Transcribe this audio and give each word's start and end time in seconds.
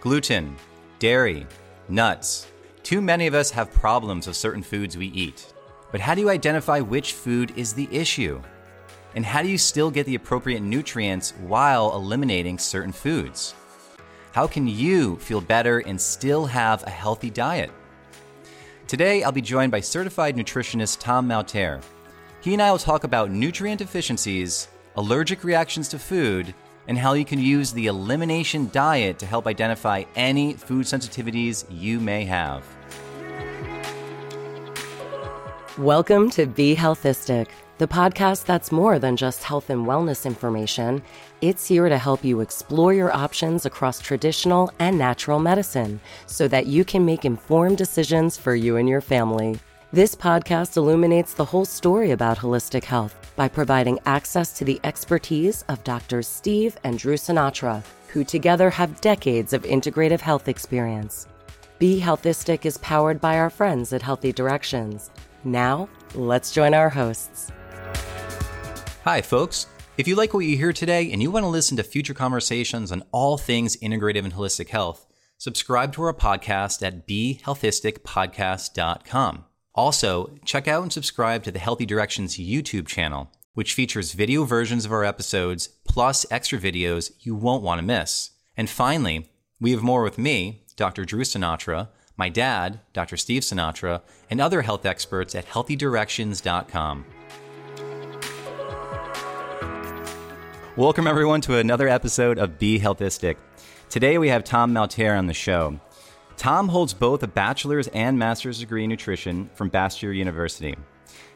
gluten, 0.00 0.56
dairy, 0.98 1.46
nuts. 1.88 2.46
Too 2.82 3.00
many 3.00 3.26
of 3.26 3.34
us 3.34 3.50
have 3.50 3.72
problems 3.72 4.26
with 4.26 4.36
certain 4.36 4.62
foods 4.62 4.96
we 4.96 5.08
eat. 5.08 5.52
But 5.90 6.00
how 6.00 6.14
do 6.14 6.20
you 6.20 6.30
identify 6.30 6.80
which 6.80 7.14
food 7.14 7.52
is 7.56 7.72
the 7.72 7.88
issue? 7.90 8.40
And 9.14 9.24
how 9.24 9.42
do 9.42 9.48
you 9.48 9.58
still 9.58 9.90
get 9.90 10.06
the 10.06 10.14
appropriate 10.14 10.60
nutrients 10.60 11.32
while 11.32 11.94
eliminating 11.94 12.58
certain 12.58 12.92
foods? 12.92 13.54
How 14.32 14.46
can 14.46 14.68
you 14.68 15.16
feel 15.16 15.40
better 15.40 15.80
and 15.80 16.00
still 16.00 16.46
have 16.46 16.86
a 16.86 16.90
healthy 16.90 17.30
diet? 17.30 17.72
Today, 18.86 19.22
I'll 19.22 19.32
be 19.32 19.42
joined 19.42 19.72
by 19.72 19.80
certified 19.80 20.36
nutritionist 20.36 21.00
Tom 21.00 21.26
Malterre. 21.26 21.80
He 22.40 22.52
and 22.52 22.62
I 22.62 22.70
will 22.70 22.78
talk 22.78 23.04
about 23.04 23.30
nutrient 23.30 23.80
deficiencies, 23.80 24.68
allergic 24.96 25.42
reactions 25.42 25.88
to 25.88 25.98
food, 25.98 26.54
and 26.88 26.98
how 26.98 27.12
you 27.12 27.24
can 27.24 27.38
use 27.38 27.72
the 27.72 27.86
elimination 27.86 28.68
diet 28.72 29.18
to 29.18 29.26
help 29.26 29.46
identify 29.46 30.02
any 30.16 30.54
food 30.54 30.86
sensitivities 30.86 31.64
you 31.70 32.00
may 32.00 32.24
have. 32.24 32.64
Welcome 35.76 36.28
to 36.30 36.46
Be 36.46 36.74
Healthistic, 36.74 37.48
the 37.76 37.86
podcast 37.86 38.46
that's 38.46 38.72
more 38.72 38.98
than 38.98 39.16
just 39.16 39.44
health 39.44 39.70
and 39.70 39.86
wellness 39.86 40.26
information. 40.26 41.02
It's 41.40 41.68
here 41.68 41.88
to 41.88 41.98
help 41.98 42.24
you 42.24 42.40
explore 42.40 42.92
your 42.92 43.14
options 43.14 43.64
across 43.64 44.00
traditional 44.00 44.72
and 44.80 44.98
natural 44.98 45.38
medicine 45.38 46.00
so 46.26 46.48
that 46.48 46.66
you 46.66 46.84
can 46.84 47.04
make 47.04 47.24
informed 47.24 47.78
decisions 47.78 48.36
for 48.36 48.56
you 48.56 48.76
and 48.76 48.88
your 48.88 49.00
family. 49.00 49.60
This 49.90 50.14
podcast 50.14 50.76
illuminates 50.76 51.32
the 51.32 51.46
whole 51.46 51.64
story 51.64 52.10
about 52.10 52.36
holistic 52.36 52.84
health 52.84 53.32
by 53.36 53.48
providing 53.48 53.98
access 54.04 54.52
to 54.58 54.62
the 54.62 54.78
expertise 54.84 55.64
of 55.68 55.82
Drs. 55.82 56.26
Steve 56.26 56.76
and 56.84 56.98
Drew 56.98 57.14
Sinatra, 57.14 57.82
who 58.08 58.22
together 58.22 58.68
have 58.68 59.00
decades 59.00 59.54
of 59.54 59.62
integrative 59.62 60.20
health 60.20 60.46
experience. 60.46 61.26
Be 61.78 62.02
Healthistic 62.02 62.66
is 62.66 62.76
powered 62.78 63.18
by 63.18 63.38
our 63.38 63.48
friends 63.48 63.94
at 63.94 64.02
Healthy 64.02 64.34
Directions. 64.34 65.10
Now, 65.42 65.88
let's 66.14 66.52
join 66.52 66.74
our 66.74 66.90
hosts. 66.90 67.50
Hi, 69.04 69.22
folks. 69.22 69.68
If 69.96 70.06
you 70.06 70.16
like 70.16 70.34
what 70.34 70.40
you 70.40 70.58
hear 70.58 70.74
today 70.74 71.10
and 71.12 71.22
you 71.22 71.30
want 71.30 71.44
to 71.44 71.48
listen 71.48 71.78
to 71.78 71.82
future 71.82 72.12
conversations 72.12 72.92
on 72.92 73.04
all 73.10 73.38
things 73.38 73.74
integrative 73.78 74.24
and 74.24 74.34
holistic 74.34 74.68
health, 74.68 75.06
subscribe 75.38 75.94
to 75.94 76.02
our 76.02 76.12
podcast 76.12 76.86
at 76.86 77.08
BeHealthisticPodcast.com. 77.08 79.44
Also, 79.78 80.32
check 80.44 80.66
out 80.66 80.82
and 80.82 80.92
subscribe 80.92 81.44
to 81.44 81.52
the 81.52 81.60
Healthy 81.60 81.86
Directions 81.86 82.36
YouTube 82.36 82.88
channel, 82.88 83.30
which 83.54 83.74
features 83.74 84.10
video 84.10 84.42
versions 84.42 84.84
of 84.84 84.90
our 84.90 85.04
episodes 85.04 85.68
plus 85.84 86.26
extra 86.32 86.58
videos 86.58 87.12
you 87.20 87.36
won't 87.36 87.62
want 87.62 87.78
to 87.78 87.86
miss. 87.86 88.30
And 88.56 88.68
finally, 88.68 89.30
we 89.60 89.70
have 89.70 89.84
more 89.84 90.02
with 90.02 90.18
me, 90.18 90.64
Dr. 90.74 91.04
Drew 91.04 91.22
Sinatra, 91.22 91.90
my 92.16 92.28
dad, 92.28 92.80
Dr. 92.92 93.16
Steve 93.16 93.42
Sinatra, 93.42 94.00
and 94.28 94.40
other 94.40 94.62
health 94.62 94.84
experts 94.84 95.36
at 95.36 95.46
healthydirections.com. 95.46 97.04
Welcome, 100.74 101.06
everyone, 101.06 101.40
to 101.42 101.56
another 101.56 101.86
episode 101.86 102.36
of 102.36 102.58
Be 102.58 102.80
Healthistic. 102.80 103.36
Today, 103.88 104.18
we 104.18 104.28
have 104.28 104.42
Tom 104.42 104.74
Malterre 104.74 105.16
on 105.16 105.28
the 105.28 105.34
show. 105.34 105.78
Tom 106.38 106.68
holds 106.68 106.94
both 106.94 107.24
a 107.24 107.26
bachelor's 107.26 107.88
and 107.88 108.16
master's 108.16 108.60
degree 108.60 108.84
in 108.84 108.90
nutrition 108.90 109.50
from 109.54 109.68
Bastyr 109.68 110.14
University, 110.14 110.76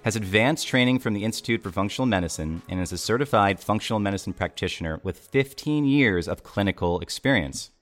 has 0.05 0.15
advanced 0.15 0.69
training 0.69 1.01
from 1.01 1.13
the 1.13 1.25
Institute 1.25 1.61
for 1.61 1.73
Functional 1.73 2.07
Medicine, 2.07 2.63
and 2.69 2.81
is 2.81 2.93
a 2.93 2.99
certified 2.99 3.59
functional 3.59 3.99
medicine 3.99 4.33
practitioner 4.33 5.01
with 5.03 5.19
15 5.19 5.85
years 5.85 6.29
of 6.29 6.45
clinical 6.45 7.01
experience. 7.01 7.73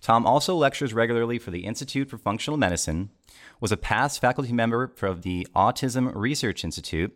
Tom 0.00 0.24
also 0.24 0.54
lectures 0.54 0.94
regularly 0.94 1.38
for 1.38 1.50
the 1.50 1.66
Institute 1.66 2.08
for 2.08 2.16
Functional 2.16 2.56
Medicine, 2.56 3.10
was 3.60 3.70
a 3.70 3.76
past 3.76 4.18
faculty 4.18 4.54
member 4.54 4.90
of 5.02 5.22
the 5.22 5.46
Autism 5.54 6.10
Research 6.14 6.64
Institute, 6.64 7.14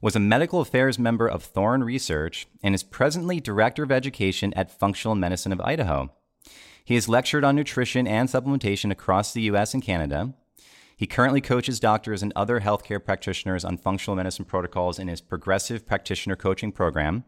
was 0.00 0.16
a 0.16 0.20
medical 0.20 0.60
affairs 0.60 0.98
member 0.98 1.28
of 1.28 1.44
Thorne 1.44 1.84
Research, 1.84 2.48
and 2.64 2.74
is 2.74 2.82
presently 2.82 3.38
director 3.38 3.84
of 3.84 3.92
education 3.92 4.52
at 4.54 4.76
Functional 4.76 5.14
Medicine 5.14 5.52
of 5.52 5.60
Idaho. 5.60 6.10
He 6.84 6.94
has 6.94 7.08
lectured 7.08 7.44
on 7.44 7.56
nutrition 7.56 8.06
and 8.06 8.28
supplementation 8.28 8.90
across 8.90 9.32
the 9.32 9.42
US 9.42 9.74
and 9.74 9.82
Canada. 9.82 10.34
He 10.96 11.06
currently 11.06 11.40
coaches 11.40 11.80
doctors 11.80 12.22
and 12.22 12.32
other 12.36 12.60
healthcare 12.60 13.04
practitioners 13.04 13.64
on 13.64 13.76
functional 13.76 14.16
medicine 14.16 14.44
protocols 14.44 14.98
in 14.98 15.08
his 15.08 15.20
progressive 15.20 15.86
practitioner 15.86 16.36
coaching 16.36 16.70
program, 16.70 17.24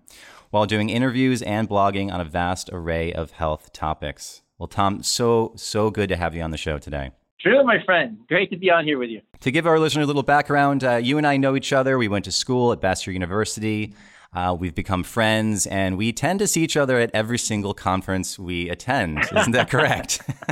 while 0.51 0.67
doing 0.67 0.91
interviews 0.91 1.43
and 1.43 1.69
blogging 1.69 2.13
on 2.13 2.21
a 2.21 2.25
vast 2.25 2.71
array 2.73 3.13
of 3.13 3.33
health 3.33 3.73
topics. 3.73 4.43
Well, 4.59 4.69
Tom, 4.69 5.03
so, 5.03 5.53
so 5.57 5.91
good 5.91 6.09
to 6.11 6.17
have 6.17 6.35
you 6.35 6.43
on 6.43 6.53
the 6.53 6.57
show 6.57 6.79
today. 6.79 7.11
True, 7.41 7.65
my 7.65 7.83
friend. 7.85 8.19
Great 8.29 8.49
to 8.51 8.57
be 8.57 8.71
on 8.71 8.85
here 8.85 8.99
with 8.99 9.11
you. 9.11 9.21
To 9.41 9.51
give 9.51 9.67
our 9.67 9.79
listener 9.79 10.03
a 10.03 10.07
little 10.07 10.23
background, 10.23 10.85
uh, 10.85 10.97
you 10.97 11.19
and 11.19 11.27
I 11.27 11.37
know 11.37 11.57
each 11.57 11.73
other. 11.73 11.99
We 11.99 12.09
went 12.09 12.25
to 12.27 12.33
school 12.33 12.73
at 12.73 12.81
Bastyr 12.81 13.13
University. 13.13 13.95
Uh, 14.35 14.57
we've 14.59 14.75
become 14.75 15.05
friends, 15.05 15.67
and 15.67 15.97
we 15.97 16.13
tend 16.13 16.41
to 16.41 16.47
see 16.47 16.63
each 16.63 16.77
other 16.77 16.99
at 16.99 17.11
every 17.15 17.39
single 17.39 17.73
conference 17.73 18.39
we 18.39 18.69
attend. 18.69 19.19
Isn't 19.37 19.53
that 19.53 19.71
correct? 19.71 20.23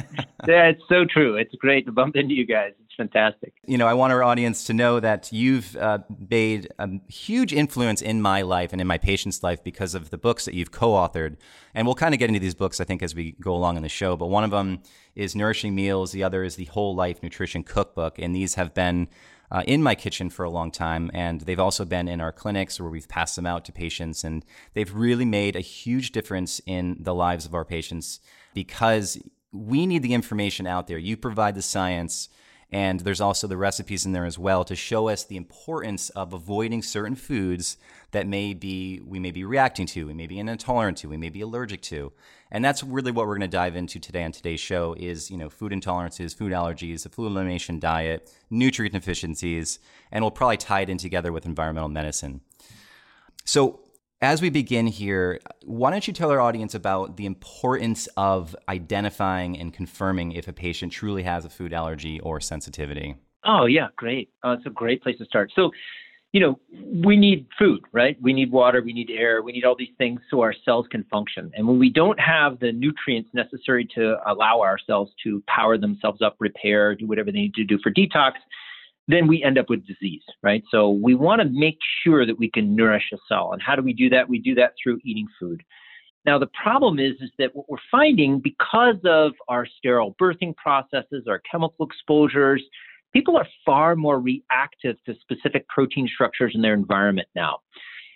yeah, 0.47 0.69
it's 0.69 0.83
so 0.89 1.05
true. 1.05 1.37
It's 1.37 1.55
great 1.57 1.87
to 1.87 1.93
bump 1.93 2.15
into 2.15 2.35
you 2.35 2.47
guys. 2.47 2.73
It's 2.85 2.95
fantastic. 2.97 3.55
You 3.67 3.79
know, 3.79 3.89
I 3.89 3.95
want 3.95 4.13
our 4.13 4.23
audience 4.23 4.65
to 4.65 4.73
know 4.73 5.01
that 5.01 5.33
you've 5.33 5.75
uh, 5.77 5.99
made 6.31 6.69
a 6.79 6.89
huge 7.09 7.53
influence 7.53 8.01
in 8.03 8.23
my 8.23 8.43
life 8.43 8.73
and 8.73 8.81
in 8.81 8.87
my 8.87 8.99
patient's 8.99 9.43
life 9.43 9.65
because 9.65 9.97
of 9.97 10.11
the 10.11 10.19
books 10.19 10.45
that 10.45 10.55
you've 10.55 10.71
co-authored. 10.71 11.37
And 11.75 11.87
we'll 11.87 11.97
kind 11.97 12.15
of 12.15 12.21
get 12.21 12.29
into 12.29 12.41
these 12.41 12.55
books, 12.55 12.81
I 12.81 12.85
think, 12.85 13.03
as 13.03 13.15
we 13.15 13.33
go 13.41 13.53
along 13.53 13.77
in 13.77 13.83
the 13.83 13.89
show. 13.89 14.17
But 14.17 14.27
one 14.29 14.45
of 14.45 14.53
them 14.53 14.83
is 15.17 15.35
Nourishing 15.35 15.75
Meals. 15.75 16.13
The 16.13 16.23
other 16.23 16.45
is 16.45 16.55
the 16.57 16.67
Whole 16.67 16.95
Life 16.95 17.23
Nutrition 17.23 17.65
Cookbook. 17.65 18.19
And 18.19 18.35
these 18.37 18.55
have 18.55 18.75
been 18.75 19.09
uh, 19.53 19.63
in 19.67 19.83
my 19.83 19.95
kitchen 19.95 20.31
for 20.31 20.45
a 20.45 20.51
long 20.51 20.71
time, 20.71 21.11
and 21.13 21.43
they've 21.43 21.61
also 21.61 21.85
been 21.85 22.09
in 22.09 22.23
our 22.23 22.33
clinics 22.33 22.81
where 22.81 22.91
we've 22.91 23.09
passed 23.09 23.37
them 23.37 23.47
out 23.47 23.67
to 23.67 23.73
patients, 23.73 24.25
and 24.25 24.45
they've 24.73 24.95
really 24.95 25.27
made 25.27 25.55
a 25.55 25.61
huge 25.61 26.11
difference 26.11 26.61
in 26.67 26.97
the 26.99 27.15
lives 27.15 27.45
of 27.45 27.55
our 27.55 27.65
patients 27.65 28.19
because 28.55 29.19
we 29.53 29.87
need 29.87 30.03
the 30.03 30.15
information 30.15 30.67
out 30.67 30.87
there. 30.87 30.97
You 30.97 31.19
provide 31.19 31.55
the 31.55 31.63
science. 31.63 32.31
And 32.73 33.01
there's 33.01 33.21
also 33.21 33.47
the 33.47 33.59
recipes 33.59 34.07
in 34.07 34.13
there 34.13 34.25
as 34.25 34.39
well 34.39 34.65
to 34.65 34.75
show 34.75 35.09
us 35.09 35.25
the 35.25 35.37
importance 35.37 36.09
of 36.11 36.33
avoiding 36.33 36.83
certain 36.83 37.15
foods 37.15 37.77
that 38.13 38.27
may 38.27 38.55
be 38.55 39.01
we 39.07 39.19
may 39.19 39.31
be 39.31 39.45
reacting 39.45 39.87
to, 39.87 40.07
we 40.07 40.15
may 40.15 40.27
be 40.27 40.39
intolerant 40.39 40.97
to, 40.99 41.09
we 41.09 41.19
may 41.19 41.29
be 41.29 41.43
allergic 41.43 41.83
to. 41.83 42.13
And 42.51 42.65
that's 42.65 42.83
really 42.83 43.13
what 43.13 43.27
we're 43.27 43.37
going 43.37 43.51
to 43.51 43.57
dive 43.57 43.77
into 43.77 43.99
today 43.99 44.25
on 44.25 44.33
today's 44.33 44.61
show 44.61 44.95
is, 44.99 45.31
you 45.31 45.37
know, 45.37 45.51
food 45.51 45.73
intolerances, 45.73 46.35
food 46.35 46.53
allergies, 46.53 47.03
the 47.03 47.09
food 47.11 47.27
elimination 47.27 47.79
diet, 47.79 48.31
nutrient 48.51 48.95
deficiencies, 48.95 49.79
and 50.11 50.23
we'll 50.23 50.31
probably 50.31 50.59
tie 50.59 50.81
it 50.81 50.91
in 50.91 50.99
together 50.99 51.33
with 51.33 51.47
environmental 51.47 51.89
medicine. 51.89 52.41
So, 53.45 53.81
as 54.23 54.41
we 54.41 54.51
begin 54.51 54.87
here, 54.87 55.41
why 55.65 55.91
don't 55.91 56.07
you 56.07 56.13
tell 56.15 56.31
our 56.31 56.41
audience 56.41 56.75
about 56.75 57.17
the 57.17 57.27
importance 57.27 58.09
of 58.17 58.55
identifying 58.69 59.59
and 59.59 59.75
confirming 59.75 60.33
if 60.33 60.47
a 60.47 60.53
patient 60.53 60.93
truly 60.93 61.25
has 61.25 61.45
a 61.45 61.51
food 61.51 61.73
allergy 61.73 62.21
or 62.21 62.41
sensitivity? 62.41 63.17
Oh, 63.45 63.67
yeah, 63.67 63.89
great. 63.97 64.31
Uh, 64.45 64.51
it's 64.51 64.67
a 64.67 64.71
great 64.71 65.03
place 65.03 65.19
to 65.19 65.25
start. 65.25 65.51
So, 65.57 65.73
you 66.31 66.41
know, 66.41 66.61
we 67.05 67.17
need 67.17 67.49
food, 67.59 67.81
right? 67.91 68.17
We 68.23 68.33
need 68.33 68.53
water, 68.53 68.81
we 68.81 68.93
need 68.93 69.11
air, 69.11 69.43
we 69.43 69.51
need 69.51 69.65
all 69.65 69.75
these 69.77 69.93
things 69.99 70.21
so 70.31 70.41
our 70.41 70.55
cells 70.65 70.87
can 70.89 71.03
function. 71.11 71.51
And 71.57 71.67
when 71.67 71.81
we 71.81 71.91
don't 71.91 72.19
have 72.21 72.61
the 72.61 72.71
nutrients 72.71 73.29
necessary 73.35 73.87
to 73.97 74.17
allow 74.25 74.61
our 74.61 74.79
cells 74.87 75.11
to 75.25 75.43
power 75.49 75.77
themselves 75.77 76.23
up, 76.23 76.37
repair, 76.39 76.95
do 76.95 77.09
whatever 77.09 77.33
they 77.33 77.39
need 77.39 77.55
to 77.55 77.65
do 77.65 77.77
for 77.83 77.91
detox, 77.91 78.35
then 79.09 79.27
we 79.27 79.43
end 79.43 79.59
up 79.59 79.69
with 79.69 79.87
disease, 79.87 80.23
right? 80.43 80.63
So 80.71 80.91
we 80.91 81.15
want 81.15 81.43
to 81.43 81.49
make 81.51 81.79
sure 82.05 82.25
that 82.25 82.39
we 82.39 82.51
can 82.51 82.77
nourish 82.77 83.11
a 83.13 83.17
cell. 83.29 83.53
And 83.53 83.61
how 83.61 83.75
do 83.75 83.83
we 83.83 83.93
do 83.93 84.09
that? 84.11 84.29
We 84.29 84.39
do 84.39 84.55
that 84.55 84.75
through 84.83 85.01
eating 85.05 85.27
food. 85.41 85.63
Now 86.25 86.39
the 86.39 86.49
problem 86.63 86.99
is 86.99 87.15
is 87.21 87.31
that 87.39 87.55
what 87.55 87.69
we're 87.69 87.79
finding 87.91 88.39
because 88.39 88.99
of 89.05 89.33
our 89.49 89.67
sterile 89.67 90.15
birthing 90.21 90.55
processes, 90.57 91.25
our 91.29 91.41
chemical 91.51 91.85
exposures, 91.85 92.63
people 93.13 93.37
are 93.37 93.47
far 93.67 93.97
more 93.97 94.21
reactive 94.21 94.97
to 95.07 95.15
specific 95.21 95.67
protein 95.69 96.09
structures 96.13 96.53
in 96.55 96.63
their 96.63 96.75
environment 96.75 97.29
now. 97.35 97.59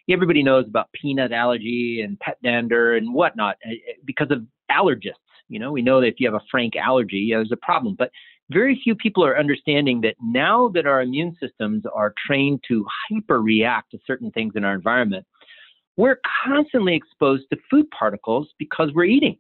Everybody 0.08 0.44
knows 0.44 0.66
about 0.68 0.92
peanut 0.92 1.32
allergy 1.32 2.02
and 2.02 2.18
pet 2.20 2.38
dander 2.44 2.94
and 2.94 3.12
whatnot 3.12 3.56
eh, 3.64 3.70
eh, 3.72 3.92
because 4.04 4.30
of 4.30 4.46
allergists. 4.70 5.14
You 5.48 5.58
know, 5.58 5.72
we 5.72 5.82
know 5.82 6.00
that 6.00 6.06
if 6.06 6.14
you 6.18 6.30
have 6.30 6.40
a 6.40 6.44
frank 6.48 6.76
allergy, 6.76 7.30
there's 7.32 7.52
a 7.52 7.56
problem. 7.56 7.96
But 7.98 8.10
very 8.50 8.80
few 8.82 8.94
people 8.94 9.24
are 9.24 9.38
understanding 9.38 10.00
that 10.02 10.14
now 10.22 10.68
that 10.68 10.86
our 10.86 11.02
immune 11.02 11.36
systems 11.40 11.84
are 11.92 12.14
trained 12.26 12.62
to 12.68 12.86
hyper 13.10 13.42
react 13.42 13.90
to 13.90 13.98
certain 14.06 14.30
things 14.30 14.52
in 14.56 14.64
our 14.64 14.74
environment, 14.74 15.26
we're 15.96 16.20
constantly 16.44 16.94
exposed 16.94 17.44
to 17.50 17.58
food 17.70 17.90
particles 17.90 18.48
because 18.58 18.90
we're 18.94 19.04
eating. 19.04 19.38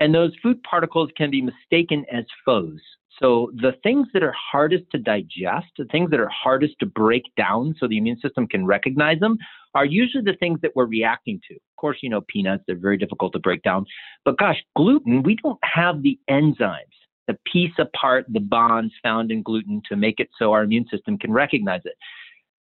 And 0.00 0.14
those 0.14 0.32
food 0.42 0.62
particles 0.62 1.10
can 1.16 1.30
be 1.30 1.42
mistaken 1.42 2.04
as 2.12 2.24
foes. 2.44 2.80
So 3.20 3.50
the 3.56 3.72
things 3.82 4.06
that 4.12 4.22
are 4.22 4.34
hardest 4.52 4.84
to 4.92 4.98
digest, 4.98 5.66
the 5.76 5.86
things 5.90 6.10
that 6.10 6.20
are 6.20 6.28
hardest 6.28 6.74
to 6.80 6.86
break 6.86 7.24
down 7.36 7.74
so 7.80 7.88
the 7.88 7.98
immune 7.98 8.20
system 8.20 8.46
can 8.46 8.64
recognize 8.64 9.18
them, 9.18 9.38
are 9.74 9.84
usually 9.84 10.22
the 10.22 10.36
things 10.38 10.60
that 10.62 10.70
we're 10.76 10.86
reacting 10.86 11.40
to. 11.48 11.54
Of 11.54 11.76
course, 11.76 11.98
you 12.00 12.10
know, 12.10 12.20
peanuts, 12.28 12.62
they're 12.66 12.76
very 12.76 12.96
difficult 12.96 13.32
to 13.32 13.40
break 13.40 13.62
down. 13.62 13.86
But 14.24 14.38
gosh, 14.38 14.62
gluten, 14.76 15.22
we 15.24 15.36
don't 15.42 15.58
have 15.64 16.02
the 16.02 16.18
enzymes 16.30 16.97
to 17.28 17.38
piece 17.50 17.72
apart 17.78 18.26
the 18.28 18.40
bonds 18.40 18.92
found 19.02 19.30
in 19.30 19.42
gluten 19.42 19.82
to 19.88 19.96
make 19.96 20.20
it 20.20 20.28
so 20.38 20.52
our 20.52 20.62
immune 20.62 20.86
system 20.90 21.18
can 21.18 21.32
recognize 21.32 21.82
it. 21.84 21.94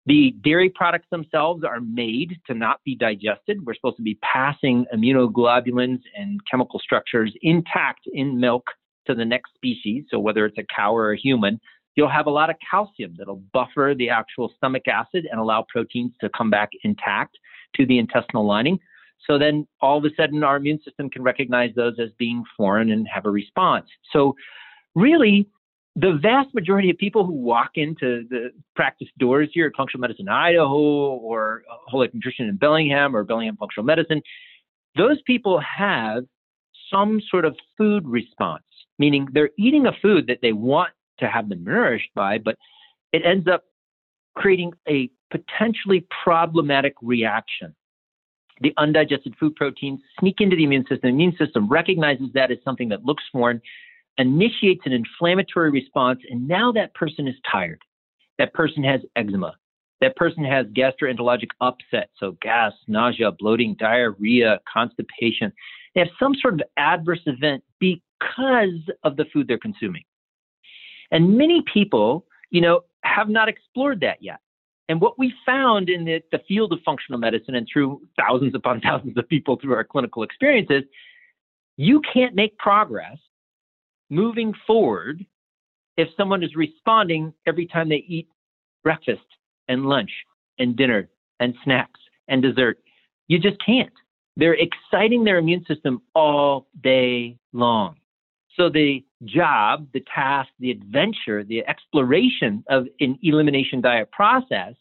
The 0.07 0.35
dairy 0.43 0.71
products 0.71 1.07
themselves 1.11 1.65
are 1.65 1.81
made 1.81 2.39
to 2.47 2.55
not 2.55 2.81
be 2.85 2.95
digested. 2.95 3.65
We're 3.67 3.75
supposed 3.75 3.99
to 3.99 4.03
be 4.03 4.19
passing 4.23 4.87
immunoglobulins 4.95 6.01
and 6.17 6.41
chemical 6.51 6.81
structures 6.81 7.33
intact 7.43 8.01
in 8.13 8.41
milk 8.41 8.65
to 9.07 9.15
the 9.15 9.25
next 9.25 9.53
species. 9.55 10.05
So 10.11 10.19
whether 10.19 10.47
it's 10.47 10.57
a 10.57 10.65
cow 10.75 10.95
or 10.97 11.13
a 11.13 11.19
human, 11.19 11.61
you'll 11.95 12.09
have 12.09 12.27
a 12.27 12.31
lot 12.31 12.49
of 12.49 12.57
calcium 12.71 13.17
that'll 13.19 13.43
buffer 13.53 13.95
the 13.97 14.09
actual 14.09 14.53
stomach 14.57 14.89
acid 14.89 15.27
and 15.31 15.39
allow 15.39 15.67
proteins 15.69 16.13
to 16.21 16.31
come 16.31 16.49
back 16.49 16.71
intact 16.85 17.37
to 17.75 17.85
the 17.85 17.99
intestinal 17.99 18.47
lining. 18.47 18.79
So 19.27 19.39
then 19.39 19.67
all 19.81 19.99
of 19.99 20.05
a 20.05 20.11
sudden 20.17 20.43
our 20.43 20.57
immune 20.57 20.81
system 20.85 21.11
can 21.11 21.23
recognize 21.23 21.75
those 21.75 21.95
as 21.99 22.11
being 22.19 22.45
foreign 22.57 22.91
and 22.91 23.07
have 23.13 23.27
a 23.27 23.31
response. 23.31 23.87
So 24.13 24.35
really, 24.95 25.49
the 25.97 26.19
vast 26.23 26.55
majority 26.55 26.91
of 26.91 26.99
people 26.99 27.25
who 27.27 27.33
walk 27.33 27.73
into 27.75 28.27
the 28.31 28.51
practice 28.77 29.09
doors 29.19 29.49
here 29.53 29.67
at 29.67 29.73
Functional 29.77 30.01
Medicine 30.01 30.29
Idaho 30.29 30.77
or 30.77 31.63
Holistic 31.93 32.15
Nutrition 32.15 32.47
in 32.47 32.57
Bellingham 32.57 33.17
or 33.17 33.25
Bellingham 33.25 33.57
Functional 33.57 33.85
Medicine, 33.85 34.23
those 34.97 35.21
people 35.27 35.61
have 35.61 36.25
some 36.91 37.21
sort 37.29 37.45
of 37.45 37.57
food 37.77 38.07
response, 38.07 38.65
meaning 38.99 39.27
they're 39.33 39.51
eating 39.59 39.87
a 39.87 39.93
food 40.01 40.27
that 40.29 40.39
they 40.41 40.53
want 40.53 40.91
to 41.19 41.29
have 41.29 41.49
them 41.49 41.65
nourished 41.65 42.11
by, 42.15 42.39
but 42.39 42.57
it 43.13 43.23
ends 43.25 43.49
up 43.49 43.65
creating 44.37 44.73
a 44.89 45.11
potentially 45.31 46.07
problematic 46.23 46.95
reaction. 47.03 47.75
The 48.61 48.73
undigested 48.77 49.35
food 49.39 49.55
proteins 49.57 50.01
sneak 50.19 50.41
into 50.41 50.57
the 50.57 50.65
immune 50.65 50.83
system. 50.83 51.01
The 51.03 51.09
immune 51.09 51.37
system 51.39 51.69
recognizes 51.69 52.29
that 52.35 52.51
as 52.51 52.59
something 52.65 52.89
that 52.89 53.05
looks 53.05 53.23
foreign, 53.31 53.61
initiates 54.19 54.83
an 54.85 54.93
inflammatory 54.93 55.71
response, 55.71 56.21
and 56.29 56.47
now 56.49 56.73
that 56.73 56.95
person 56.95 57.29
is 57.29 57.37
tired. 57.51 57.81
That 58.39 58.53
person 58.53 58.83
has 58.85 59.01
eczema. 59.17 59.55
That 60.01 60.17
person 60.17 60.45
has 60.45 60.67
gastroenterologic 60.67 61.49
upset, 61.61 62.11
so 62.19 62.37
gas, 62.41 62.73
nausea, 62.87 63.33
bloating, 63.33 63.75
diarrhea, 63.79 64.61
constipation. 64.73 65.53
They 65.95 66.01
have 66.01 66.11
some 66.21 66.35
sort 66.41 66.55
of 66.55 66.63
adverse 66.77 67.21
event 67.27 67.65
because 67.81 68.81
of 69.03 69.17
the 69.17 69.25
food 69.33 69.49
they're 69.49 69.59
consuming. 69.59 70.05
And 71.11 71.37
many 71.37 71.63
people, 71.73 72.27
you 72.51 72.61
know, 72.61 72.83
have 73.03 73.29
not 73.29 73.49
explored 73.49 74.01
that 74.01 74.23
yet. 74.23 74.39
And 74.89 75.01
what 75.01 75.19
we 75.19 75.35
found 75.45 75.91
in 75.91 76.05
the, 76.05 76.23
the 76.33 76.41
field 76.49 76.73
of 76.73 76.81
functional 76.85 77.19
medicine 77.19 77.55
and 77.55 77.69
through 77.71 78.01
thousands 78.19 78.55
upon 78.55 78.81
thousands 78.83 79.17
of 79.17 79.29
people 79.29 79.59
through 79.61 79.75
our 79.75 79.85
clinical 79.85 80.23
experiences, 80.23 80.85
you 81.77 82.01
can't 82.13 82.35
make 82.35 82.57
progress 82.59 83.19
moving 84.11 84.55
forward 84.67 85.25
if 85.97 86.09
someone 86.17 86.43
is 86.43 86.55
responding 86.57 87.33
every 87.47 87.67
time 87.67 87.89
they 87.89 88.05
eat 88.09 88.29
breakfast 88.83 89.21
and 89.69 89.87
lunch 89.87 90.11
and 90.59 90.77
dinner 90.77 91.09
and 91.41 91.55
snacks 91.65 92.01
and 92.29 92.43
dessert. 92.43 92.79
You 93.27 93.39
just 93.39 93.59
can't. 93.65 93.93
They're 94.37 94.57
exciting 94.57 95.25
their 95.25 95.39
immune 95.39 95.65
system 95.67 96.01
all 96.15 96.69
day 96.83 97.37
long. 97.53 97.97
So 98.59 98.69
the 98.69 99.05
job, 99.25 99.87
the 99.93 100.05
task, 100.13 100.49
the 100.59 100.73
adventure, 100.73 101.45
the 101.45 101.67
exploration 101.67 102.65
of 102.69 102.87
an 103.01 103.19
elimination 103.23 103.81
diet 103.81 104.11
process 104.11 104.75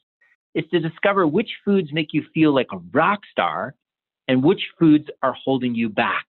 is 0.55 0.65
to 0.71 0.79
discover 0.79 1.27
which 1.27 1.49
foods 1.63 1.93
make 1.93 2.07
you 2.11 2.23
feel 2.33 2.55
like 2.55 2.67
a 2.73 2.77
rock 2.91 3.19
star 3.31 3.75
and 4.27 4.43
which 4.43 4.61
foods 4.79 5.05
are 5.21 5.33
holding 5.33 5.75
you 5.75 5.89
back. 5.89 6.25